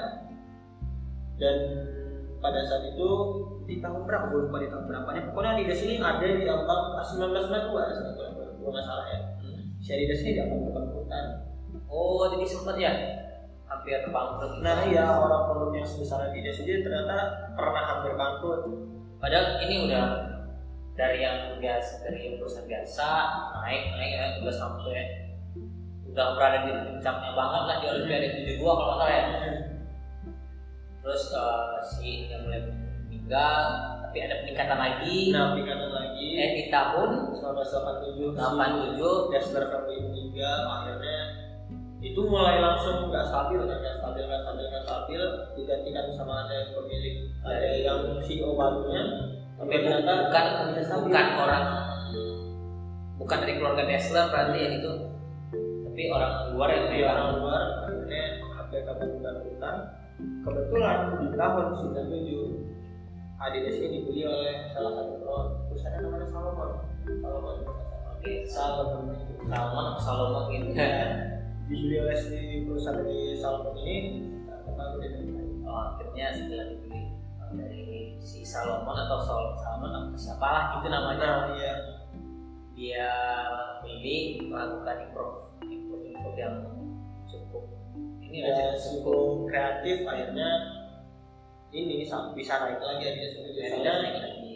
Dan 1.41 1.57
pada 2.41 2.61
saat 2.65 2.97
itu 2.97 3.09
di 3.69 3.79
tahun 3.79 4.09
berapa 4.09 4.33
gue 4.33 4.41
lupa 4.49 4.59
di 4.59 4.69
tahun 4.73 4.85
berapa 4.89 5.09
nya 5.13 5.23
pokoknya 5.31 5.51
Adidas 5.61 5.81
ini 5.85 5.95
ada 6.01 6.25
di 6.25 6.47
ambang 6.49 6.83
1992 6.99 7.97
sebetulnya 7.97 8.31
gue 8.57 8.71
nggak 8.73 8.87
salah 8.89 9.07
ya. 9.07 9.19
Hmm. 9.45 9.63
si 9.79 9.89
Adidas 9.93 10.21
ini 10.25 10.31
di 10.37 10.41
ambang 10.43 10.61
kebangkrutan 10.73 11.25
oh 11.87 12.25
jadi 12.33 12.45
sempat 12.49 12.77
ya? 12.81 12.93
Hampir 13.71 14.03
bangkrut 14.11 14.59
gitu. 14.59 14.67
nah 14.67 14.83
iya 14.83 15.07
orang 15.15 15.47
produk 15.47 15.71
yang 15.79 15.87
sebesar 15.87 16.33
Adidas 16.33 16.59
ini 16.65 16.83
ternyata 16.83 17.17
pernah 17.55 17.83
hampir 17.87 18.19
bangkrut. 18.19 18.67
Padahal 19.21 19.63
ini 19.63 19.87
udah 19.87 20.05
dari 20.99 21.23
yang 21.23 21.57
biasa 21.63 22.03
dari 22.03 22.19
yang 22.29 22.35
perusahaan 22.43 22.67
biasa 22.67 23.09
naik 23.63 23.83
naik 23.95 24.13
ya 24.17 24.25
udah 24.43 24.55
sampai 24.55 25.01
udah 26.11 26.27
berada 26.35 26.59
di 26.67 26.71
puncaknya 26.75 27.31
banget 27.33 27.63
lah 27.63 27.77
di 27.79 27.87
Olimpiade 27.87 28.29
72 28.43 28.61
kalau 28.61 28.75
nggak 28.75 28.99
salah 28.99 29.13
ya 29.15 29.25
terus 31.01 31.33
eh, 31.33 31.73
si 31.85 32.29
yang 32.29 32.45
mulai 32.45 32.61
meninggal 33.09 33.61
tapi 34.11 34.27
ada 34.27 34.43
peningkatan 34.43 34.79
lagi. 34.79 35.31
Nah 35.31 35.55
peningkatan 35.55 35.91
lagi. 35.95 36.27
Eh 36.35 36.51
di 36.59 36.65
tahun 36.67 37.31
1987 37.31 38.35
87 38.35 39.31
Dassler 39.31 39.71
Family 39.71 40.03
meninggal 40.03 40.61
akhirnya 40.67 41.19
itu 42.01 42.21
mulai 42.27 42.59
langsung 42.59 43.13
nggak 43.13 43.29
stabil 43.29 43.61
kan 43.71 43.79
nggak 43.79 43.97
stabil 44.03 44.25
nggak 44.27 44.43
stabil 44.43 44.65
nggak 44.67 44.85
stabil. 44.85 45.23
Digantikan 45.55 46.07
sama 46.11 46.35
ada 46.43 46.55
yang 46.59 46.71
pemilik 46.75 47.15
ada 47.47 47.69
yang 47.71 47.99
CEO 48.19 48.59
barunya. 48.59 49.03
Tapi 49.63 49.73
ternyata 49.79 50.13
bukan 50.27 50.47
bukan 51.07 51.27
orang 51.39 51.65
bukan 53.21 53.39
dari 53.47 53.55
keluarga 53.63 53.85
Tesla 53.87 54.27
berarti 54.27 54.59
ya 54.59 54.71
itu. 54.75 54.93
Tapi 55.87 56.03
orang 56.11 56.33
luar 56.51 56.69
yang 56.75 56.87
memang 56.91 57.15
orang 57.15 57.29
luar 57.39 57.63
akhirnya 57.87 58.25
update 58.59 58.85
kabar 58.91 59.07
utang 59.47 60.00
kebetulan 60.45 60.99
di 61.21 61.29
tahun 61.37 61.67
97 61.75 62.71
Adidas 63.41 63.77
ini 63.81 64.05
dibeli 64.05 64.23
oleh 64.29 64.69
salah 64.77 65.01
satu 65.01 65.17
perusahaan 65.73 66.05
namanya 66.05 66.29
Salomon. 66.29 66.71
Salomon 67.25 67.57
oke 68.13 68.33
Salomon. 68.45 69.03
Salomon 69.49 69.87
Salomon 69.97 70.45
gitu 70.53 70.69
dibeli 71.73 71.97
oleh 72.05 72.17
si 72.21 72.69
perusahaan 72.69 73.01
dari 73.01 73.33
Salomon 73.41 73.75
ini 73.81 73.97
udah 74.69 75.13
oh, 75.71 75.83
akhirnya 75.95 76.27
setelah 76.37 76.67
dibeli 76.69 77.01
uh, 77.41 77.51
dari 77.57 78.13
si 78.21 78.45
Salomon 78.45 78.97
atau 79.09 79.19
Sol 79.25 79.45
Salomon 79.57 80.13
atau 80.13 80.19
siapa 80.21 80.45
lah 80.45 80.65
gitu 80.77 80.87
namanya. 80.93 81.25
Nah 81.25 81.57
iya. 81.57 81.75
Dia 82.81 83.09
beli 83.85 84.41
melakukan 84.49 85.05
improve 85.05 85.53
improve, 85.69 86.05
improve 86.13 86.39
yang 86.41 86.80
ini 88.31 88.47
ya 88.47 88.55
aja 88.55 88.79
cukup 88.79 89.51
kreatif 89.51 90.07
akhirnya 90.07 90.51
ini 91.71 92.07
bisa 92.07 92.55
naik 92.63 92.79
lagi 92.79 93.05
itu 93.11 93.39
Dari 93.51 93.71
soalnya 93.75 93.93
naik 94.03 94.17
lagi. 94.23 94.55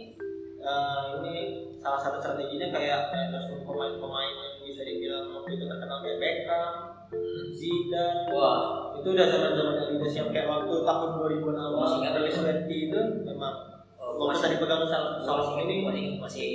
Eh, 0.64 1.04
ini 1.20 1.34
salah 1.76 2.00
satu 2.00 2.16
strateginya 2.22 2.72
kayak 2.72 3.12
endorse 3.12 3.52
pemain-pemain 3.66 4.32
yang 4.32 4.54
bisa 4.64 4.80
dibilang 4.86 5.28
waktu 5.36 5.60
itu 5.60 5.64
terkenal 5.68 5.98
kayak 6.00 6.18
Beckham, 6.22 6.74
Hmm. 7.14 7.46
Zidane, 7.54 8.26
wah. 8.34 8.90
Itu 8.98 9.14
udah 9.14 9.26
zaman-zaman 9.30 9.74
Adidas 9.78 10.14
yang 10.18 10.28
kayak 10.34 10.50
waktu 10.50 10.74
tahun 10.82 11.10
2000 11.20 11.54
awal 11.54 11.78
Masih 11.86 11.98
ingat 12.02 12.12
dari 12.16 12.26
itu? 12.26 12.40
20 12.42 12.86
itu 12.90 13.00
memang. 13.22 13.54
Oh, 14.00 14.26
masih 14.30 14.42
tadi 14.50 14.56
pegang 14.58 14.82
sal 14.90 15.02
masih 15.14 15.26
Salomon 15.26 15.62
ini. 15.62 15.76
masih, 15.86 16.04
masih 16.18 16.50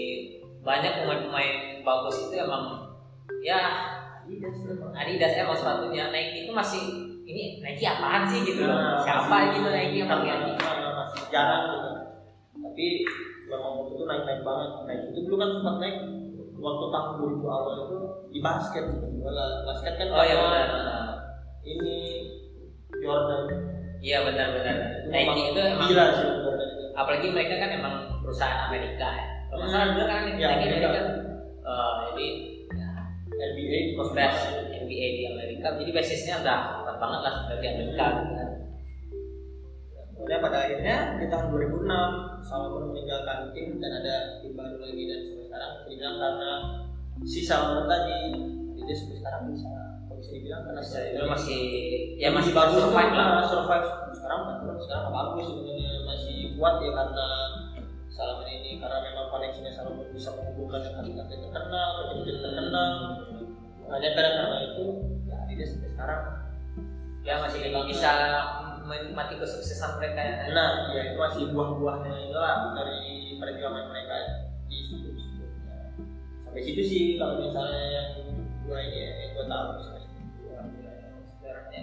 banyak 0.60 0.91
pemain-pemain 1.03 1.79
bagus 1.86 2.15
itu 2.27 2.36
emang 2.36 2.91
ya. 3.39 3.62
Adidas 4.93 5.34
emang 5.39 5.58
sepatunya 5.58 6.12
Nike 6.13 6.45
itu 6.45 6.51
masih 6.53 7.09
ini 7.29 7.43
Nike 7.59 7.85
apaan 7.85 8.25
sih? 8.25 8.41
gitu 8.41 8.65
loh. 8.65 8.73
Nah, 8.73 8.97
siapa 8.99 9.23
masih- 9.23 9.51
gitu 9.55 9.67
Nike 9.69 9.95
yang 9.97 10.09
pakai 10.09 10.29
Nike? 10.35 10.53
masih 10.91 11.21
jarang 11.29 11.63
gitu 11.69 11.89
tapi 12.59 12.85
memang 13.45 13.71
waktu 13.75 13.91
itu 13.93 14.03
naik 14.03 14.23
naik 14.25 14.41
banget. 14.41 14.69
Naik 14.83 15.01
itu 15.07 15.19
dulu 15.23 15.35
kan 15.37 15.49
sempat 15.51 15.75
naik 15.77 15.97
waktu 16.55 16.85
tahun 16.89 17.09
2000 17.15 17.47
awal 17.47 17.73
itu 17.79 17.97
di 18.29 18.39
basket 18.39 18.83
gitu. 18.85 19.07
Bola 19.19 19.45
basket 19.63 19.93
kan 19.95 20.07
oh 20.09 20.21
iya 20.21 20.35
benar. 20.35 20.67
Ini 21.61 21.95
Jordan. 22.95 23.43
Iya 23.99 24.17
benar-benar 24.23 24.75
Itu 24.97 25.07
Nike 25.11 25.41
itu 25.49 25.59
emang 25.61 25.87
gila 25.87 26.05
sih 26.09 26.23
Jordan 26.39 26.69
apalagi 26.93 27.27
mereka 27.31 27.53
kan 27.57 27.69
emang 27.73 27.95
perusahaan 28.19 28.59
Amerika 28.65 29.07
ya. 29.09 29.25
Kalau 29.49 29.65
Hmm. 29.65 29.97
kan 29.97 30.21
Iya, 30.29 30.47
Nike 30.49 30.65
Amerika. 30.67 30.89
Eh, 31.59 31.91
jadi 32.05 32.27
ya 32.69 32.89
NBA 33.49 33.77
di 33.81 33.93
Kostas 33.93 34.35
NBA 34.73 35.07
di 35.13 35.23
Amerika. 35.25 35.67
Jadi 35.73 35.91
basisnya 35.91 36.39
udah 36.39 36.78
banget 36.99 37.19
lah 37.23 37.33
di 37.47 37.67
Amerika 37.67 38.05
gitu 38.19 38.33
kan. 38.35 38.49
Kemudian 40.19 40.39
pada 40.43 40.57
akhirnya 40.67 40.97
di 41.15 41.25
tahun 41.31 41.47
2006 41.47 42.43
Salomon 42.43 42.91
meninggalkan 42.91 43.55
tim 43.55 43.79
dan 43.79 43.91
ada 44.03 44.15
tim 44.43 44.51
baru 44.51 44.77
lagi 44.83 45.03
dan 45.07 45.19
sampai 45.23 45.43
sekarang 45.47 45.71
bisa 45.79 45.88
dibilang 45.88 46.17
karena 46.19 46.51
si 47.23 47.39
Salomon 47.47 47.85
tadi 47.88 48.19
dia 48.83 48.95
sampai 48.95 49.17
sekarang 49.21 49.41
bisa 49.47 49.69
bisa 50.19 50.31
dibilang 50.35 50.62
karena 50.67 50.81
Bisa 50.83 50.99
dibilang 51.07 51.29
masih 51.31 51.62
ya 52.19 52.27
ya 52.27 52.35
masih 52.35 52.51
bagus 52.51 52.83
survive 52.83 53.13
lah 53.15 53.47
survive 53.47 53.88
sekarang 54.12 54.39
kan 54.43 54.55
sekarang 54.75 55.07
bagus 55.15 55.45
sebenarnya 55.47 55.93
masih 56.03 56.35
kuat 56.59 56.75
ya 56.83 56.91
karena 56.91 57.27
Salomon 58.12 58.47
ini 58.51 58.71
karena 58.83 58.99
memang 58.99 59.25
koneksinya 59.31 59.71
Salomon 59.71 60.12
bisa 60.12 60.35
menghubungkan 60.35 60.83
dengan 60.83 61.23
atlet 61.23 61.39
terkenal 61.47 61.89
atlet 62.12 62.38
terkenal 62.43 62.91
hanya 63.89 64.09
karena 64.13 64.31
karena 64.35 64.57
itu 64.67 64.85
ya 65.25 65.38
dia 65.47 65.65
sampai 65.65 65.89
sekarang 65.95 66.21
ya 67.29 67.37
masih 67.45 67.61
bisa 67.85 68.11
menikmati 68.89 69.37
kesuksesan 69.37 70.01
mereka 70.01 70.17
ya? 70.17 70.35
Nah 70.49 70.89
ya 70.89 71.13
itu 71.13 71.17
masih 71.21 71.53
buah-buahnya 71.53 72.09
itulah 72.25 72.73
dari 72.73 73.37
perjuangan 73.37 73.85
mereka 73.93 74.17
di 74.65 74.81
situ 74.81 75.13
sebelumnya 75.13 75.93
sampai 76.41 76.61
situ 76.65 76.81
sih 76.81 77.03
kalau 77.21 77.37
misalnya 77.37 77.85
yang 77.93 78.09
ini 78.69 78.97
ya, 78.97 79.09
yang 79.21 79.29
gua 79.37 79.45
tahu 79.45 79.67
sampai 79.77 80.01
situ 80.01 80.19
gua 80.41 80.61
sebenarnya 81.21 81.81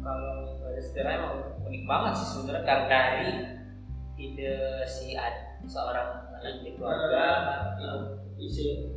kalau 0.00 0.36
ada 0.64 0.80
sejarah 0.80 1.12
emang 1.12 1.36
unik 1.68 1.84
banget 1.84 2.12
sih 2.16 2.28
sebenarnya 2.32 2.64
karena 2.64 2.86
dari 2.88 3.28
ide 4.16 4.52
si 4.88 5.12
ad, 5.12 5.60
seorang 5.68 6.32
anak 6.40 6.64
di 6.64 6.72
keluarga 6.76 7.24
isi 8.40 8.93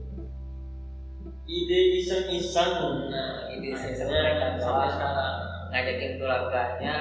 ide 1.47 1.79
iseng-iseng 2.03 3.07
nah 3.07 3.47
ide 3.47 3.71
si 3.71 3.87
Akhirnya 3.95 4.19
mereka 4.21 4.45
sampai 4.59 4.89
sekarang. 4.91 5.35
Ngajakin 5.67 6.11
keluarganya 6.19 6.97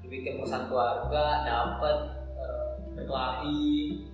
dibikin 0.00 0.32
perusahaan 0.40 0.68
keluarga 0.68 1.24
dapat 1.44 1.96
berkelahi. 2.96 3.64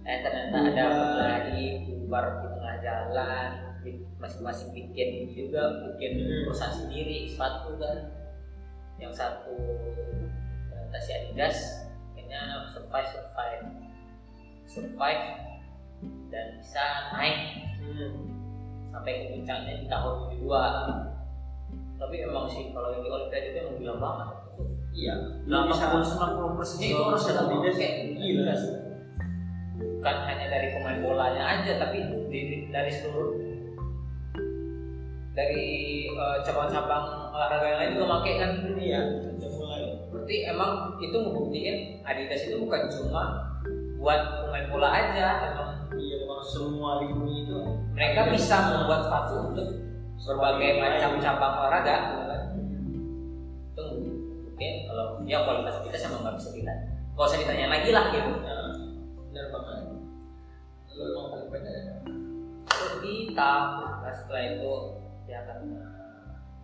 Eh 0.03 0.18
ternyata 0.22 0.57
ada 0.70 0.85
berkelahi 0.90 1.62
bubar 1.87 2.25
di 2.42 2.48
tengah 2.59 2.77
jalan 2.83 3.48
masing-masing 4.22 4.70
bikin 4.70 5.27
juga 5.35 5.83
bikin 5.83 6.22
Hmm. 6.22 6.42
perusahaan 6.46 6.75
sendiri 6.75 7.27
sepatu 7.27 7.75
kan. 7.79 7.98
Yang 9.03 9.18
satu 9.18 9.55
ternyata 10.70 10.98
si 11.03 11.11
Adidas 11.11 11.59
kayaknya 12.14 12.40
survive 12.70 13.09
survive. 13.11 13.64
Survive 14.62 15.27
dan 16.31 16.46
bisa 16.62 16.85
naik. 17.14 17.38
Hmm. 17.83 18.32
Sampai 18.92 19.12
ke 19.16 19.26
puncaknya 19.33 19.72
di 19.81 19.87
tahun 19.88 20.14
72 20.37 21.16
tapi 21.96 22.14
emang 22.20 22.44
sih 22.50 22.74
kalau 22.74 22.92
yang 22.92 23.02
di 23.02 23.11
Olimpiade 23.11 23.46
itu 23.55 23.59
emang 23.62 23.76
gila 23.78 23.94
banget. 23.96 24.28
Iya. 24.92 25.14
80-90 25.48 26.59
persennya 26.59 26.88
itu 26.92 27.02
harus 27.02 27.24
dalam 27.24 27.46
Adidas 27.48 27.78
pakai 27.78 27.90
gila 28.20 28.55
bukan 30.02 30.16
hanya 30.26 30.46
dari 30.50 30.66
pemain 30.74 30.98
bolanya 30.98 31.42
aja 31.46 31.78
tapi 31.78 31.98
di- 32.26 32.66
dari 32.74 32.90
seluruh 32.90 33.38
dari 35.33 35.64
eh, 36.11 36.37
cabang-cabang 36.44 37.33
olahraga 37.33 37.64
yang 37.64 37.78
lain 37.81 37.90
juga 37.96 38.07
pakai 38.20 38.33
kan? 38.37 38.50
Iya. 38.76 39.00
Berarti 40.12 40.37
emang 40.44 40.98
itu 41.00 41.16
ngebuktiin 41.16 41.76
Adidas 42.05 42.44
itu 42.44 42.61
bukan 42.61 42.90
cuma 42.90 43.22
buat 43.96 44.20
pemain 44.44 44.66
bola 44.68 44.90
aja 44.90 45.55
emang 45.55 45.70
iya 45.70 45.71
semua 46.42 47.02
lini 47.02 47.46
itu 47.46 47.59
mereka 47.94 48.28
bisa 48.35 48.57
membuat 48.74 49.07
sepatu 49.07 49.35
untuk 49.50 49.68
berbagai 50.22 50.70
macam 50.78 51.11
cabang 51.18 51.55
olahraga 51.62 51.96
kan 52.31 52.42
itu 53.72 53.83
ngebuktiin 53.83 54.74
kalau 54.87 55.07
ya 55.26 55.38
kualitas 55.46 55.81
Adidas 55.83 56.07
emang 56.07 56.20
nggak 56.22 56.37
bisa 56.38 56.50
ditanya 56.55 56.92
nggak 57.12 57.28
usah 57.28 57.40
ditanya 57.44 57.66
lagi 57.68 57.90
lah 57.92 58.05
gitu. 58.09 58.33
Nah, 58.40 58.72
benar 59.28 59.46
banget. 59.52 59.81
Lu 60.96 61.02
emang 61.12 61.26
paling 61.28 61.48
banyak 61.52 61.72
ya? 61.72 61.96
Tahun 63.33 64.00
nah, 64.00 64.12
setelah 64.12 64.42
itu 64.57 64.72
ya 65.28 65.38
karena 65.44 65.85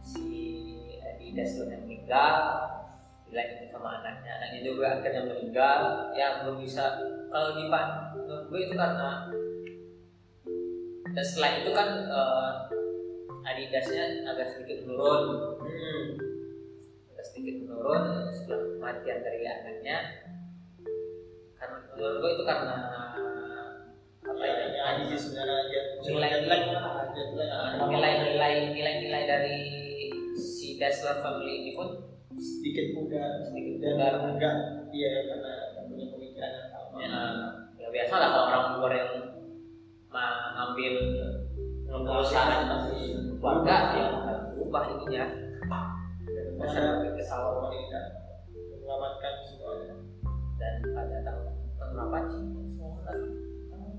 si 0.00 0.24
Adidas 1.04 1.56
sudah 1.56 1.78
meninggal 1.84 2.34
dilanjutin 3.28 3.68
sama 3.68 4.00
anaknya. 4.00 4.40
Anaknya 4.40 4.60
juga 4.64 4.86
akhirnya 5.00 5.22
meninggal. 5.28 5.80
Ya 6.16 6.40
belum 6.44 6.64
bisa 6.64 6.96
kalau 7.28 7.60
di 7.60 7.68
pan 7.68 8.16
gue 8.48 8.60
itu 8.64 8.72
karena 8.72 9.28
dan 11.18 11.26
setelah 11.26 11.50
itu 11.58 11.70
kan 11.74 11.88
eh, 12.06 12.52
Adidasnya 13.42 14.22
agak 14.22 14.54
sedikit 14.54 14.86
menurun. 14.86 15.58
Hmm. 15.58 16.04
agak 17.10 17.24
sedikit 17.26 17.66
menurun 17.66 18.30
setelah 18.30 18.60
kematian 18.62 19.18
dari 19.26 19.42
anaknya. 19.50 19.98
Karena 21.58 21.76
menurut 21.90 22.16
gue 22.22 22.30
itu 22.38 22.44
karena 22.46 22.76
apa 24.28 24.44
ya 24.46 24.62
ya 24.70 24.84
sih 25.10 25.18
sebenarnya 25.18 25.58
jet 25.74 25.84
Nilai- 26.06 26.30
jet 26.30 26.44
lag 26.46 26.62
lah 26.70 27.10
jet 27.10 27.30
lag. 27.34 27.48
Nah, 27.50 27.88
nilai-nilai 27.90 28.54
nilai-nilai 28.78 29.22
dari 29.26 29.58
si 30.38 30.78
Dassler 30.78 31.18
family 31.18 31.66
ini 31.66 31.72
pun 31.74 31.98
sedikit 32.38 32.94
pudar 32.94 33.42
sedikit 33.42 33.82
pudar. 33.82 34.22
enggak 34.22 34.54
dia 34.94 35.26
karena 35.26 35.52
punya 35.82 36.06
pemikiran 36.14 36.52
yang 36.52 36.68
sama. 36.70 36.96
Ya, 37.02 37.18
ya 37.74 37.88
biasa 37.90 38.14
lah 38.22 38.28
kalau 38.30 38.44
orang 38.54 38.64
luar 38.78 38.92
yang 38.94 39.12
ngambil 40.08 40.94
perusahaan 41.88 42.64
masih 42.68 43.36
keluarga 43.36 43.76
ya 43.96 44.06
berubah 44.56 44.84
ininya. 44.96 45.24
Masa 46.58 47.00
lebih 47.00 47.22
kesal 47.22 47.54
Salomon 47.54 47.70
ini 47.70 47.86
kan 47.92 48.04
menyelamatkan 48.52 49.32
semuanya. 49.46 49.94
Dan 50.58 50.74
pada 50.90 51.16
tahun 51.22 51.44
tahun 51.78 51.90
berapa 51.94 52.18
sih? 52.26 52.42
Tahun 53.70 53.90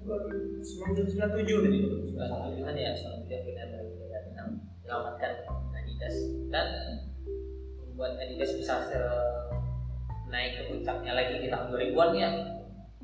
1997 0.60 1.66
tadi 1.66 1.80
sembilan 2.04 2.30
tujuh 2.52 2.64
kan 2.68 2.76
ya 2.76 2.92
sembilan 2.92 3.20
tujuh 3.24 3.32
akhirnya 4.12 4.44
menyelamatkan 4.84 5.32
Adidas. 5.72 6.16
Dan 6.52 6.68
membuat 7.80 8.20
Adidas 8.20 8.52
bisa 8.60 8.76
naik 10.30 10.52
ke 10.60 10.62
puncaknya 10.70 11.16
lagi 11.16 11.42
di 11.42 11.48
tahun 11.48 11.72
2000-an 11.74 12.12
ya. 12.14 12.30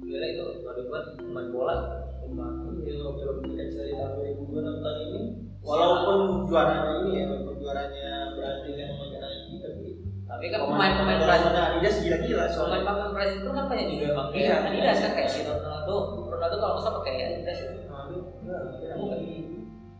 Gila 0.04 0.28
itu 0.28 0.46
2000-an 0.68 1.04
pemain 1.16 1.50
bola 1.56 2.05
Cuma 2.26 2.46
ini 2.74 2.82
film 2.90 3.14
tidak 3.46 3.66
bisa 3.70 3.82
di 3.86 3.94
tahun 3.94 4.12
2002 4.18 4.66
nonton 4.66 4.96
ini 5.06 5.20
walaupun 5.62 6.18
juaranya 6.46 6.92
ini 7.02 7.12
ya 7.18 7.24
walaupun 7.30 7.56
juaranya 7.58 8.10
Brazil 8.38 8.74
yang 8.78 8.92
pakai 8.98 9.18
Nike 9.22 9.56
tapi 9.62 9.88
tapi 10.26 10.46
kan 10.50 10.60
pemain-pemain 10.66 11.22
Brazil 11.22 11.54
Adidas 11.54 11.96
gila-gila 12.02 12.46
soalnya. 12.50 12.82
Pemain 12.82 13.14
Brazil 13.14 13.38
itu 13.46 13.52
kan 13.54 13.66
banyak 13.70 13.88
juga 13.94 14.08
pakai 14.18 14.38
Iya. 14.42 14.56
Adidas 14.66 14.98
kan 15.06 15.12
kayak 15.14 15.30
si 15.30 15.40
Ronaldo. 15.46 15.96
Ronaldo 16.34 16.56
kalau 16.58 16.74
nggak 16.74 16.84
salah 16.84 16.98
pakai 16.98 17.14
Adidas 17.30 17.58
itu. 17.62 17.74
Aduh, 17.86 18.22
enggak, 18.42 18.60
enggak, 18.66 18.94
enggak. 18.98 19.20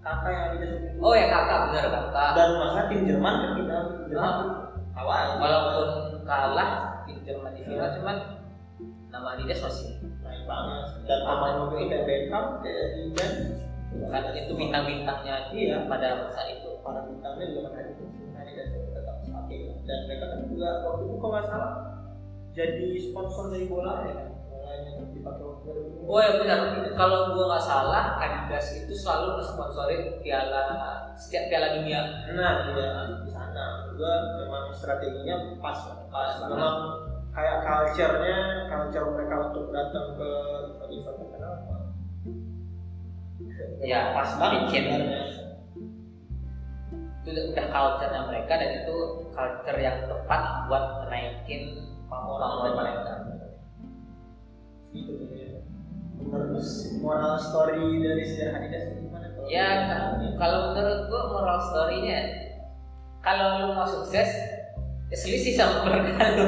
kakak 0.02 0.30
yang 0.34 0.44
Adidas 0.50 0.72
itu. 0.74 0.98
oh 0.98 1.14
ya 1.14 1.26
kakak 1.30 1.60
benar 1.70 1.86
kakak. 1.94 2.30
Dan 2.34 2.50
masalah 2.58 2.86
tim 2.90 3.02
Jerman 3.06 3.34
ke 3.38 3.48
final? 3.54 3.84
Jerman 4.10 4.36
awal. 4.98 5.24
Walaupun 5.38 5.88
kalah 6.26 6.70
di 7.06 7.14
Jerman 7.22 7.52
di 7.54 7.62
final 7.62 7.90
cuman 7.94 8.18
nama 9.14 9.28
Adidas 9.38 9.62
masih 9.62 9.94
banget 10.46 10.86
dan 11.06 11.20
pemain 11.26 11.56
itu 11.58 11.76
kayak 11.90 12.04
Beckham 12.06 12.46
kayak 12.62 12.86
Zidane 12.96 13.66
kan 14.04 14.24
itu 14.36 14.54
bintang-bintangnya 14.54 15.36
iya. 15.56 15.78
pada 15.88 16.28
masa 16.28 16.42
itu. 16.52 16.70
Para 16.84 17.08
bintangnya 17.08 17.46
juga 17.50 17.62
kan 17.72 17.74
Adidas 17.80 18.12
Adidas 18.36 18.70
tetap 18.92 19.16
pakai 19.24 19.58
dan 19.88 20.00
mereka 20.06 20.26
kan 20.30 20.40
juga 20.52 20.70
waktu 20.86 21.04
itu 21.08 21.16
kalau 21.18 21.32
nggak 21.34 21.46
salah 21.48 21.72
jadi 22.56 22.88
sponsor 23.00 23.44
dari 23.52 23.66
bola 23.68 23.94
ya. 24.06 24.14
Kan 24.66 24.80
itu. 24.86 25.04
Oh 26.06 26.20
ya 26.22 26.38
benar. 26.38 26.60
Kalau 26.94 27.34
gua 27.34 27.46
nggak 27.56 27.66
salah, 27.66 28.04
Adidas 28.22 28.68
itu 28.78 28.94
selalu 28.94 29.42
mensponsorin 29.42 30.22
piala 30.22 30.64
setiap 31.16 31.50
piala 31.50 31.82
dunia. 31.82 32.02
nah 32.36 32.70
dia 32.76 32.90
di 33.24 33.32
sana. 33.32 33.90
Juga 33.90 34.12
memang 34.44 34.70
strateginya 34.76 35.58
pas. 35.58 35.80
Pas 36.12 36.32
memang 36.46 36.76
kayak 37.36 37.58
culture-nya 37.62 38.38
culture 38.66 39.08
mereka 39.12 39.36
untuk 39.46 39.66
datang 39.70 40.08
ke 40.14 40.30
event-event 40.88 41.30
kenapa 41.30 41.74
Ya, 43.78 44.12
pas 44.12 44.30
banget 44.36 44.68
bikin. 44.68 44.84
sebenarnya. 44.86 45.24
Itu 47.22 47.30
udah 47.52 47.66
culture-nya 47.68 48.22
mereka 48.26 48.54
dan 48.56 48.70
itu 48.82 48.96
culture 49.30 49.80
yang 49.80 49.98
tepat 50.06 50.42
buat 50.66 50.84
menaikin 51.04 51.62
pamor-pamor 52.06 52.72
mereka. 52.74 53.14
gitu 54.88 55.12
ya. 55.30 55.60
menurut 56.16 56.64
moral 56.98 57.36
story 57.36 58.00
dari 58.00 58.24
sejarah 58.24 58.56
Adidas 58.58 58.84
itu 58.88 59.00
gimana 59.04 59.28
tuh? 59.30 59.44
Ya, 59.46 59.68
ka- 59.86 60.08
kalau 60.40 60.72
menurut 60.72 61.00
gua 61.06 61.24
moral 61.30 61.60
story-nya 61.62 62.20
kalau 63.20 63.48
lu 63.60 63.76
mau 63.76 63.84
sukses 63.84 64.30
selisih 65.14 65.54
sama 65.54 65.86
keluarga 65.86 66.14
gitu. 66.18 66.46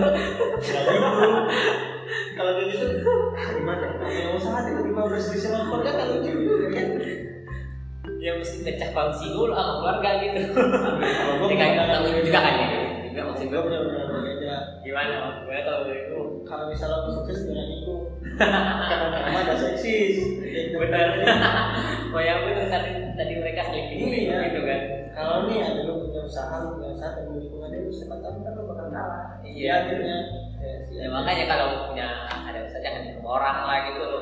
Kalau 2.38 2.52
kayak 2.54 2.70
gitu, 2.74 2.86
ah, 3.34 3.48
gimana? 3.54 3.86
Yang 4.08 4.32
usaha 4.40 4.60
tiba-tiba 4.66 5.02
berselisih 5.10 5.50
sama 5.50 5.70
keluarga 5.70 5.92
kan 5.98 6.08
lucu 6.18 6.34
kan? 6.74 6.88
ya 8.18 8.34
mesti 8.34 8.66
pecah 8.66 8.90
kongsi 8.92 9.30
dulu 9.30 9.54
sama 9.54 9.74
keluarga 9.82 10.10
gitu. 10.26 10.42
Kalau 10.58 11.34
gue 11.44 11.50
kayak 11.54 11.86
tahu 11.86 12.06
juga 12.24 12.40
kan 12.42 12.54
ya. 12.58 12.68
Juga 13.08 13.22
maksud 13.30 13.46
gue 13.48 13.54
gua 13.56 13.64
benar-benar 13.68 14.06
berbeda. 14.10 14.56
gimana 14.82 15.14
maksud 15.28 15.42
gua 15.46 15.62
kalau 15.64 15.80
itu 15.92 16.20
Kalau 16.48 16.66
misalnya 16.72 16.98
gue 17.06 17.14
sukses 17.14 17.40
dengan 17.46 17.68
itu, 17.68 17.96
karena 18.36 19.40
ada 19.40 19.56
seksis. 19.56 20.16
benar 20.74 21.08
oh 22.14 22.22
ya 22.22 22.44
benar 22.44 22.66
tadi 22.68 22.90
tadi 23.14 23.34
mereka 23.38 23.62
saling 23.64 23.86
bingung 23.94 24.12
Iya. 24.12 24.38
gitu 24.52 24.62
kan 24.64 24.82
Kalau 25.18 25.50
nih 25.50 25.66
ada 25.66 25.82
lu 25.82 26.06
punya 26.06 26.22
usaha, 26.22 26.62
lu 26.62 26.78
punya 26.78 26.94
usaha, 26.94 27.10
dan 27.18 27.26
lingkungan 27.34 27.74
lu 27.74 27.90
cepat 27.90 28.22
tahu 28.22 28.38
kan 28.46 28.54
lu 28.54 28.64
bakal 28.70 28.88
kalah. 28.94 29.42
Iya. 29.42 29.74
akhirnya. 29.82 30.18
Ya, 30.58 30.74
ya 30.94 31.06
makanya 31.10 31.46
kalau 31.48 31.68
punya 31.90 32.08
ada 32.30 32.60
usaha 32.62 32.82
jangan 32.82 33.02
nikung 33.06 33.26
orang 33.26 33.58
lah 33.66 33.78
gitu 33.90 34.02
loh 34.02 34.22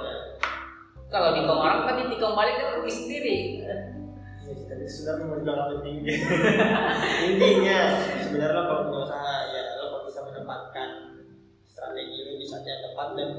kalau 1.06 1.32
nikung 1.32 1.60
orang 1.60 1.84
kan 1.84 1.96
ditikung 1.98 2.36
balik 2.36 2.56
kan 2.56 2.76
rugi 2.76 2.92
sendiri 2.92 3.38
Ya, 4.46 4.54
kita 4.54 4.78
sudah 4.86 5.18
memperjuangkan 5.18 5.82
tinggi. 5.82 6.22
Intinya 7.26 7.78
sebenarnya 8.22 8.62
kalau 8.62 8.82
punya 8.86 9.00
usaha 9.02 9.36
ya 9.50 9.62
lo 9.74 9.84
kalau 9.90 10.02
bisa 10.06 10.22
menempatkan 10.22 10.90
strategi 11.66 12.22
lo 12.22 12.38
di 12.38 12.46
saat 12.46 12.62
yang 12.62 12.86
tepat 12.86 13.08
dan 13.18 13.30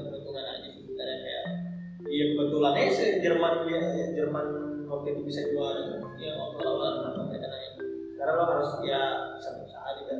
Iya 2.17 2.33
kebetulan 2.33 2.73
aja 2.73 2.91
sih 2.97 3.09
Jerman 3.21 3.53
ya, 3.69 3.81
Jerman 4.17 4.45
waktu 4.89 5.07
itu 5.13 5.21
bisa 5.21 5.45
juara. 5.53 6.01
Ya 6.17 6.33
waktu 6.33 6.65
awal 6.65 7.13
apa 7.13 7.21
mereka 7.29 7.45
nanya. 7.45 7.69
Sekarang 8.17 8.35
lo 8.41 8.45
harus 8.57 8.69
ya 8.81 9.01
bisa 9.37 9.49
berusaha 9.53 9.89
juga 10.01 10.13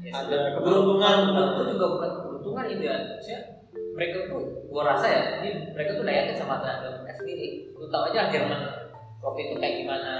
ya, 0.00 0.10
Ada 0.16 0.38
keberuntungan. 0.56 1.16
Itu 1.36 1.62
juga 1.76 1.86
bukan 1.92 2.10
keberuntungan 2.16 2.64
itu 2.72 2.82
ya. 2.88 2.96
Mereka 3.70 4.32
tuh 4.32 4.64
gua 4.72 4.96
rasa 4.96 5.06
ya 5.12 5.20
ini 5.44 5.76
mereka 5.76 6.00
tuh 6.00 6.08
dayakin 6.08 6.36
sama 6.40 6.64
tenaga 6.64 7.04
mereka 7.04 7.20
sendiri. 7.20 7.68
Lu 7.76 7.84
tahu 7.92 8.02
aja 8.08 8.32
Jerman 8.32 8.60
waktu 9.20 9.40
itu 9.44 9.54
kayak 9.60 9.76
gimana 9.84 10.12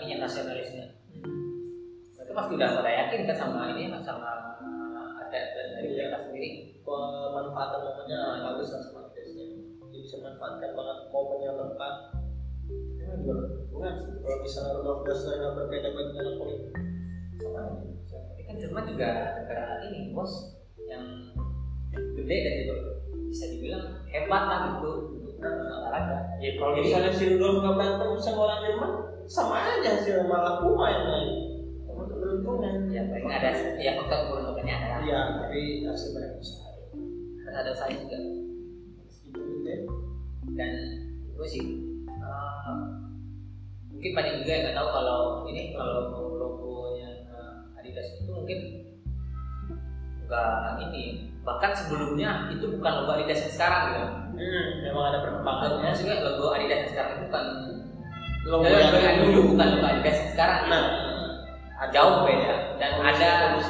ininya 0.00 0.24
nasionalisnya. 0.24 0.88
Mereka 2.16 2.32
pasti 2.32 2.52
udah 2.56 2.80
pada 2.80 2.90
yakin 3.04 3.28
kan 3.28 3.36
sama 3.36 3.76
ini 3.76 3.92
sama 4.00 4.56
ada 5.20 5.40
dari 5.52 5.92
Iya. 5.92 6.08
mereka 6.08 6.18
sendiri. 6.24 6.80
Pemanfaatan 6.80 7.78
momennya 7.84 8.18
bagus 8.40 8.72
lah 8.72 8.80
sama 8.80 9.05
tesnya 10.34 10.58
dia 10.58 10.74
bisa 10.74 10.74
manfaatkan 10.74 10.74
banget 10.74 10.98
momen 11.14 11.38
yang 11.42 11.56
tepat. 11.56 11.94
Itu 12.66 13.02
kan 13.06 13.18
juga 13.22 13.34
kalau 14.26 14.38
misalnya 14.42 14.72
Rudolf 14.80 15.00
Dassler 15.06 15.34
nggak 15.38 15.54
berbeda 15.54 15.88
bagi 15.94 16.16
anak 16.18 16.34
politik 16.40 16.74
sama 17.38 17.60
aja. 17.62 18.18
Tapi 18.32 18.42
kan 18.42 18.54
Jerman 18.58 18.84
juga 18.90 19.10
negara 19.38 19.64
ini 19.86 20.00
bos 20.10 20.32
yang 20.86 21.04
gede 21.94 22.36
dan 22.42 22.54
juga 22.66 22.74
bisa 23.30 23.44
dibilang 23.54 23.84
hebat 24.10 24.42
lah 24.50 24.58
gitu 24.74 24.90
untuk 25.14 25.34
olahraga. 25.38 26.18
Ya 26.42 26.50
kalau 26.58 26.72
misalnya 26.74 27.12
si 27.14 27.24
Rudolf 27.30 27.62
nggak 27.62 27.74
berantem 27.78 28.10
sama 28.18 28.40
orang 28.50 28.60
Jerman 28.66 28.92
sama 29.26 29.56
aja 29.58 29.90
sih 30.02 30.12
malah 30.26 30.62
Puma 30.62 30.86
yang 30.86 31.06
lain 31.10 31.30
sama 31.82 32.02
keberuntungan 32.06 32.86
ya 32.94 33.02
paling 33.10 33.26
ada 33.26 33.50
ya 33.74 33.98
faktor 33.98 34.18
keberuntungannya 34.30 34.74
ada 34.74 34.96
iya 35.02 35.20
tapi 35.42 35.86
hasil 35.86 36.14
banyak 36.14 36.32
usaha. 36.38 36.70
Harus 37.42 37.56
ada 37.58 37.72
saya 37.74 37.94
juga. 37.94 38.18
Gitu 39.26 39.42
deh 39.66 40.05
dan 40.56 40.72
gue 41.36 41.46
sih 41.46 41.64
eh, 42.08 42.74
mungkin 43.92 44.10
banyak 44.12 44.34
juga 44.42 44.50
yang 44.50 44.62
nggak 44.68 44.76
tahu 44.76 44.88
kalau 44.90 45.20
ini 45.48 45.76
kalau 45.76 46.12
logonya 46.36 47.28
eh, 47.28 47.78
Adidas 47.80 48.08
itu 48.18 48.32
mungkin 48.32 48.58
nggak 50.26 50.82
ini 50.90 51.30
bahkan 51.46 51.70
sebelumnya 51.70 52.50
itu 52.50 52.66
bukan 52.74 52.92
logo 53.06 53.14
Adidas 53.14 53.46
yang 53.46 53.54
sekarang 53.54 53.82
gitu. 53.94 54.06
hmm, 54.42 54.66
memang 54.82 55.04
ada 55.14 55.18
perkembangannya 55.22 55.94
Maksudnya 55.94 56.18
logo 56.26 56.50
Adidas 56.50 56.78
yang 56.82 56.90
sekarang 56.90 57.10
itu 57.14 57.22
bukan 57.30 57.44
logo 58.50 58.66
yang 58.66 59.16
dulu 59.22 59.40
bukan 59.54 59.66
logo 59.78 59.86
Adidas 59.86 60.16
yang 60.18 60.30
sekarang. 60.34 60.60
nah. 60.66 60.86
Jauh 61.92 62.24
beda. 62.24 62.80
Dan 62.80 62.92
ada 63.04 63.60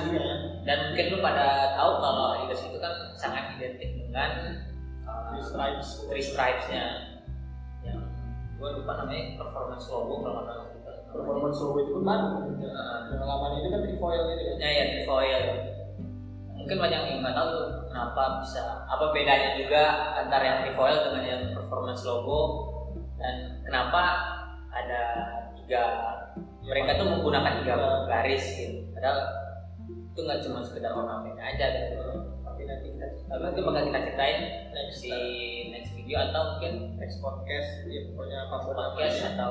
dan 0.67 0.77
mungkin 0.91 1.05
lu 1.15 1.19
pada 1.23 1.77
tahu 1.79 1.93
kalau 2.01 2.25
Adidas 2.41 2.65
itu 2.65 2.79
kan 2.81 2.95
sangat 3.15 3.55
identik 3.55 3.93
dengan 3.99 4.31
uh, 4.57 4.76
Three 5.27 5.43
stripes. 5.43 5.89
three 6.07 6.25
stripes-nya. 6.25 6.87
Yang 7.83 8.01
gue 8.57 8.69
lupa 8.83 8.93
namanya 9.03 9.39
performance 9.41 9.85
logo 9.91 10.23
kalau 10.23 10.43
nggak 10.43 10.57
salah 10.57 10.67
gitu. 10.73 10.91
performance 11.13 11.59
logo 11.61 11.79
itu 11.83 11.91
pun 11.95 12.05
baru. 12.05 12.29
Nah, 12.57 12.99
pengalaman 13.11 13.51
itu 13.61 13.69
kan 13.73 13.81
trifoil 13.85 14.23
gitu 14.33 14.43
kan 14.47 14.59
ya 14.61 14.71
ya 14.71 14.85
trefoil 14.97 15.43
mungkin 16.67 16.83
banyak 16.83 17.01
yang 17.07 17.19
nggak 17.23 17.37
tahu 17.39 17.49
tuh 17.55 17.67
kenapa 17.95 18.23
bisa 18.43 18.63
apa 18.91 19.05
bedanya 19.15 19.55
juga 19.55 19.83
antara 20.19 20.43
yang 20.43 20.59
trefoil 20.67 20.99
dengan 20.99 21.23
yang 21.23 21.43
performance 21.55 22.03
logo 22.03 22.41
dan 23.23 23.63
kenapa 23.63 24.03
ada 24.75 25.03
tiga 25.55 25.83
mereka 26.67 26.99
tuh 26.99 27.07
menggunakan 27.07 27.63
tiga 27.63 27.75
garis 28.11 28.45
gitu. 28.59 28.83
Padahal 28.99 29.19
itu 29.87 30.21
nggak 30.27 30.41
cuma 30.43 30.59
sekedar 30.67 30.91
ornamen 30.91 31.39
aja 31.39 31.67
gitu 31.71 31.95
nanti 32.67 32.89
kita 32.93 33.07
tapi 33.25 33.41
mungkin 33.43 33.63
bakal 33.65 33.83
kita 33.87 33.99
ceritain 34.03 34.39
next 34.71 34.99
di 35.01 35.15
next 35.71 35.91
video 35.95 36.17
atau 36.21 36.43
mungkin 36.53 36.73
next 36.97 37.19
podcast 37.19 37.71
ya 37.87 38.01
pokoknya 38.11 38.39
apa 38.45 38.57
podcast 38.63 39.17
atau 39.33 39.51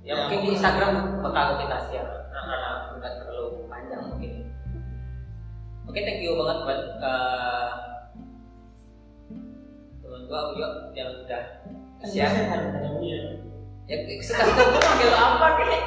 ya, 0.00 0.06
Ya, 0.06 0.14
mungkin 0.22 0.38
di. 0.40 0.48
Instagram 0.54 0.92
bakal 1.18 1.58
kita 1.58 1.76
share 1.86 2.10
karena 2.30 2.58
nggak 2.94 3.12
terlalu 3.18 3.66
panjang 3.66 4.02
mungkin. 4.06 4.32
Oke 5.84 6.00
thank 6.00 6.22
you 6.22 6.34
banget 6.34 6.58
buat 6.62 6.82
uh, 7.00 7.70
teman 9.98 10.22
gua 10.26 10.40
Uyo 10.50 10.68
yang 10.92 11.10
udah 11.26 11.42
share. 12.06 12.30
ya 13.86 13.96
sekarang 14.18 14.50
gua 14.54 14.78
manggil 14.78 15.10
apa 15.10 15.46
nih 15.62 15.82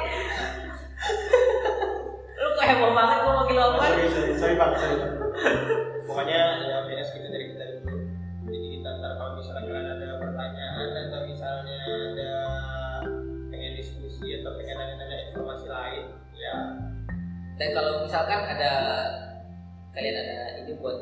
lu 2.40 2.48
kok 2.50 2.64
heboh 2.64 2.90
banget 2.92 3.18
gua 3.20 3.32
manggil 3.40 3.56
apa? 3.58 3.76
Sorry 3.78 4.04
sorry 4.08 4.32
sorry 4.36 4.54
bang 4.56 4.72
sorry 4.76 4.96
pokoknya 6.20 6.68
ya 6.68 6.76
beres 6.84 7.08
gitu 7.16 7.26
dari 7.32 7.44
kita 7.56 7.64
dulu. 7.80 7.96
Jadi 8.44 8.58
kita 8.76 8.88
ntar 9.00 9.12
kalau 9.16 9.32
misalnya 9.40 9.62
kalian 9.64 9.88
ada 9.96 10.08
pertanyaan 10.20 10.88
atau 11.08 11.20
misalnya 11.24 11.78
ada 11.80 12.32
pengen 13.48 13.72
diskusi 13.72 14.26
atau 14.36 14.52
pengen 14.60 14.76
nanya-nanya 14.76 15.16
informasi 15.32 15.66
lain 15.72 16.04
ya. 16.36 16.56
Dan 17.56 17.68
kalau 17.72 18.04
misalkan 18.04 18.40
ada 18.44 18.72
kalian 19.96 20.16
ada 20.20 20.36
ide 20.60 20.76
buat 20.76 20.98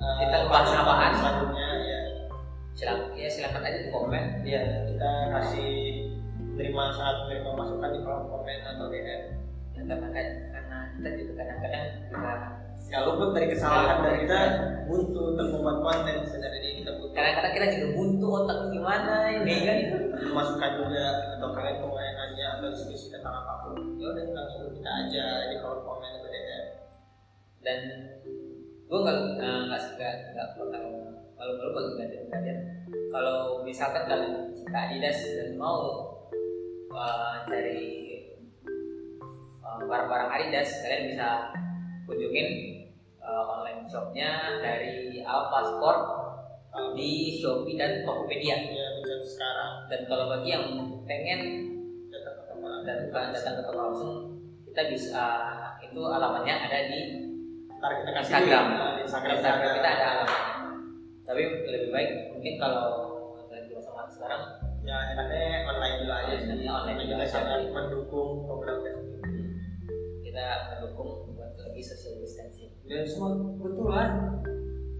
Eh, 0.00 0.16
Kita 0.16 0.48
bahas 0.48 0.72
apaan? 0.72 1.12
selanjutnya 1.12 1.68
ya. 1.84 2.00
Silakan 2.72 3.12
ya 3.12 3.28
silakan 3.28 3.62
aja 3.68 3.78
di 3.84 3.90
komen. 3.92 4.24
Ya 4.48 4.62
kita 4.88 5.10
kasih 5.28 5.70
menerima 6.40 6.82
sangat 6.96 7.16
menerima 7.28 7.50
masukan 7.52 7.90
di 7.92 8.00
kolom 8.00 8.24
komen 8.32 8.58
atau 8.64 8.88
DM 8.88 9.04
ya, 9.76 9.82
karena 9.84 10.08
kan 10.08 10.26
karena 10.56 10.78
kita 10.96 11.08
juga 11.20 11.32
kadang-kadang 11.36 11.84
juga 12.08 12.32
nggak 12.90 13.06
luput 13.06 13.30
dari 13.38 13.46
kesalahan 13.54 14.02
dan 14.02 14.14
kita 14.18 14.40
buntu 14.90 15.20
untuk 15.30 15.46
membuat 15.54 15.78
konten 15.78 16.26
sebenarnya 16.26 16.58
ini 16.58 16.82
kita 16.82 16.92
butuh. 16.98 17.14
Kadang-kadang 17.14 17.52
kita 17.54 17.66
juga 17.78 17.88
buntu 17.94 18.26
otak 18.42 18.58
gimana 18.74 19.14
ini 19.30 19.54
kan? 19.62 19.78
Masukan 20.34 20.70
juga 20.74 21.04
atau 21.38 21.48
kalian 21.54 21.76
mau 21.86 21.94
nanya 21.94 22.46
atau 22.58 22.66
diskusi 22.74 23.14
tentang 23.14 23.30
apa 23.30 23.52
pun 23.62 23.94
ya 23.94 24.10
udah 24.10 24.24
langsung 24.34 24.74
kita 24.74 24.90
aja. 24.90 25.26
Di 25.54 25.56
kolom 25.62 25.86
komen 25.86 26.10
atau 26.18 26.28
DM 26.34 26.64
dan 27.62 27.78
gue 28.90 28.98
nggak 28.98 29.18
eh, 29.38 29.60
nggak 29.70 29.82
suka 29.86 30.08
nggak 30.34 30.48
bakal 30.58 30.84
malu-malu 31.38 31.70
bagi 31.70 31.94
kalian 31.94 32.26
kalian 32.26 32.58
kalau 33.14 33.62
misalkan 33.62 34.02
kalian 34.10 34.50
cinta 34.50 34.90
Adidas 34.90 35.18
dan 35.38 35.54
mau 35.54 36.10
eh, 36.90 37.34
cari 37.46 37.82
eh, 38.66 39.78
barang-barang 39.86 40.30
Adidas 40.34 40.82
kalian 40.82 41.06
bisa 41.06 41.54
kunjungin 42.10 42.79
eh, 43.20 43.44
online 43.44 43.84
shopnya 43.86 44.60
dari 44.64 45.20
Alpha 45.22 45.60
Sport 45.64 46.00
di 46.94 47.38
Shopee 47.38 47.76
dan 47.76 48.06
Tokopedia. 48.06 48.56
Ya 48.70 48.86
bisa 48.98 49.14
sekarang. 49.26 49.90
Dan 49.90 50.00
kalau 50.06 50.30
bagi 50.30 50.50
yang 50.54 50.66
pengen 51.04 51.40
datang 52.10 52.34
ke 52.38 52.42
toko 52.46 52.66
dan 52.86 52.96
bukan 53.10 53.24
datang 53.34 53.54
ke 53.58 53.62
toko 53.66 53.80
langsung 53.90 54.12
kita 54.70 54.82
bisa 54.86 55.24
itu 55.82 56.00
alamatnya 56.06 56.54
ada 56.70 56.78
di 56.86 57.00
ntar 57.80 57.90
kita 57.98 58.10
kasih 58.12 58.24
Instagram. 58.28 58.66
nah, 58.70 58.90
di 58.94 59.00
Instagram, 59.08 59.34
Instagram 59.40 59.72
kita 59.82 59.88
ada 59.98 60.06
alamatnya. 60.14 60.54
Tapi 61.26 61.42
lebih 61.66 61.90
baik 61.90 62.10
mungkin 62.34 62.54
kalau 62.58 62.88
lagi 63.50 63.72
sama 63.82 64.06
sekarang 64.06 64.42
ya 64.86 64.96
enaknya 65.14 65.66
online 65.66 65.96
dulu 66.06 66.12
aja 66.14 66.34
sih. 66.38 66.46
Enaknya 66.46 66.70
online 66.70 66.96
dulu 67.02 67.08
kita 67.10 67.24
aja. 67.26 67.32
sangat 67.34 67.60
mendukung 67.72 68.30
program 68.46 68.76
Facebook 68.84 69.20
kita 70.30 70.46
mendukung 70.76 71.34
buat 71.34 71.58
lagi 71.58 71.82
social 71.82 72.20
distancing 72.22 72.59
dan 72.90 73.06
semua 73.06 73.38
kebetulan 73.54 74.08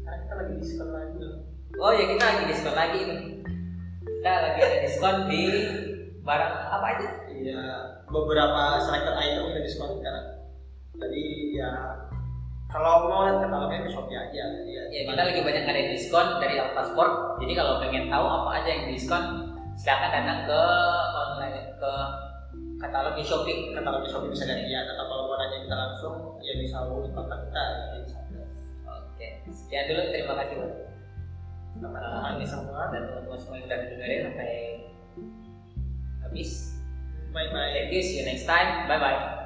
karena 0.06 0.18
kita 0.22 0.34
lagi 0.38 0.54
diskon 0.62 0.88
lagi 0.94 1.16
loh. 1.18 1.36
Oh 1.82 1.90
ya 1.90 2.04
kita 2.06 2.22
lagi 2.22 2.44
diskon 2.46 2.76
lagi. 2.78 2.98
Nih 3.02 3.20
kita 4.06 4.30
lagi 4.30 4.60
ada 4.62 4.78
diskon 4.86 5.16
di 5.26 5.42
barang 6.22 6.54
apa 6.70 6.86
aja? 6.94 7.08
Iya, 7.26 7.62
beberapa 8.06 8.78
selected 8.78 9.16
item 9.18 9.42
udah 9.50 9.62
diskon 9.66 9.90
sekarang. 9.98 10.26
Jadi 11.02 11.24
ya 11.58 11.70
kalau 12.70 13.10
mau 13.10 13.26
lihat 13.26 13.42
katalognya 13.42 13.82
ke 13.82 13.90
Shopee 13.90 14.14
aja. 14.14 14.44
Ya, 14.62 14.82
ya 14.94 15.00
kita 15.10 15.22
lagi 15.26 15.40
banyak 15.42 15.64
ada 15.66 15.82
diskon 15.90 16.38
dari 16.38 16.62
Alpha 16.62 16.94
Sport. 16.94 17.42
Jadi 17.42 17.52
kalau 17.58 17.82
pengen 17.82 18.06
tahu 18.06 18.26
apa 18.30 18.50
aja 18.62 18.70
yang 18.70 18.94
diskon 18.94 19.50
silakan 19.74 20.10
datang 20.14 20.46
ke 20.46 20.62
online 21.18 21.74
ke 21.74 21.92
katalog 22.78 23.18
di 23.18 23.24
Shopee. 23.26 23.74
Katalog 23.74 24.06
di 24.06 24.10
Shopee 24.14 24.30
bisa 24.30 24.46
dari 24.46 24.70
lihat 24.70 24.86
atau 24.94 25.10
kalau 25.10 25.24
nanya 25.40 25.58
kita 25.64 25.76
langsung 25.76 26.16
ya 26.44 26.52
bisa 26.60 26.76
hubungi 26.84 27.10
kontak 27.16 27.48
kita 27.48 27.62
di 27.64 27.96
Instagram. 28.04 28.48
Oke, 28.84 29.26
sekian 29.48 29.84
dulu. 29.88 30.02
Terima 30.12 30.34
kasih 30.36 30.54
buat 30.60 30.72
Teman-teman 31.80 32.44
semua. 32.44 32.92
dan 32.92 33.00
teman-teman 33.08 33.38
semua 33.40 33.54
yang 33.56 33.66
udah 33.72 33.78
dengerin 33.88 34.20
sampai 34.28 34.52
habis. 36.20 36.50
Bye 37.32 37.48
bye. 37.54 37.72
Thank 37.72 37.94
you. 37.94 38.02
See 38.04 38.20
you 38.20 38.26
next 38.28 38.44
time. 38.44 38.84
Bye 38.84 39.00
bye. 39.00 39.39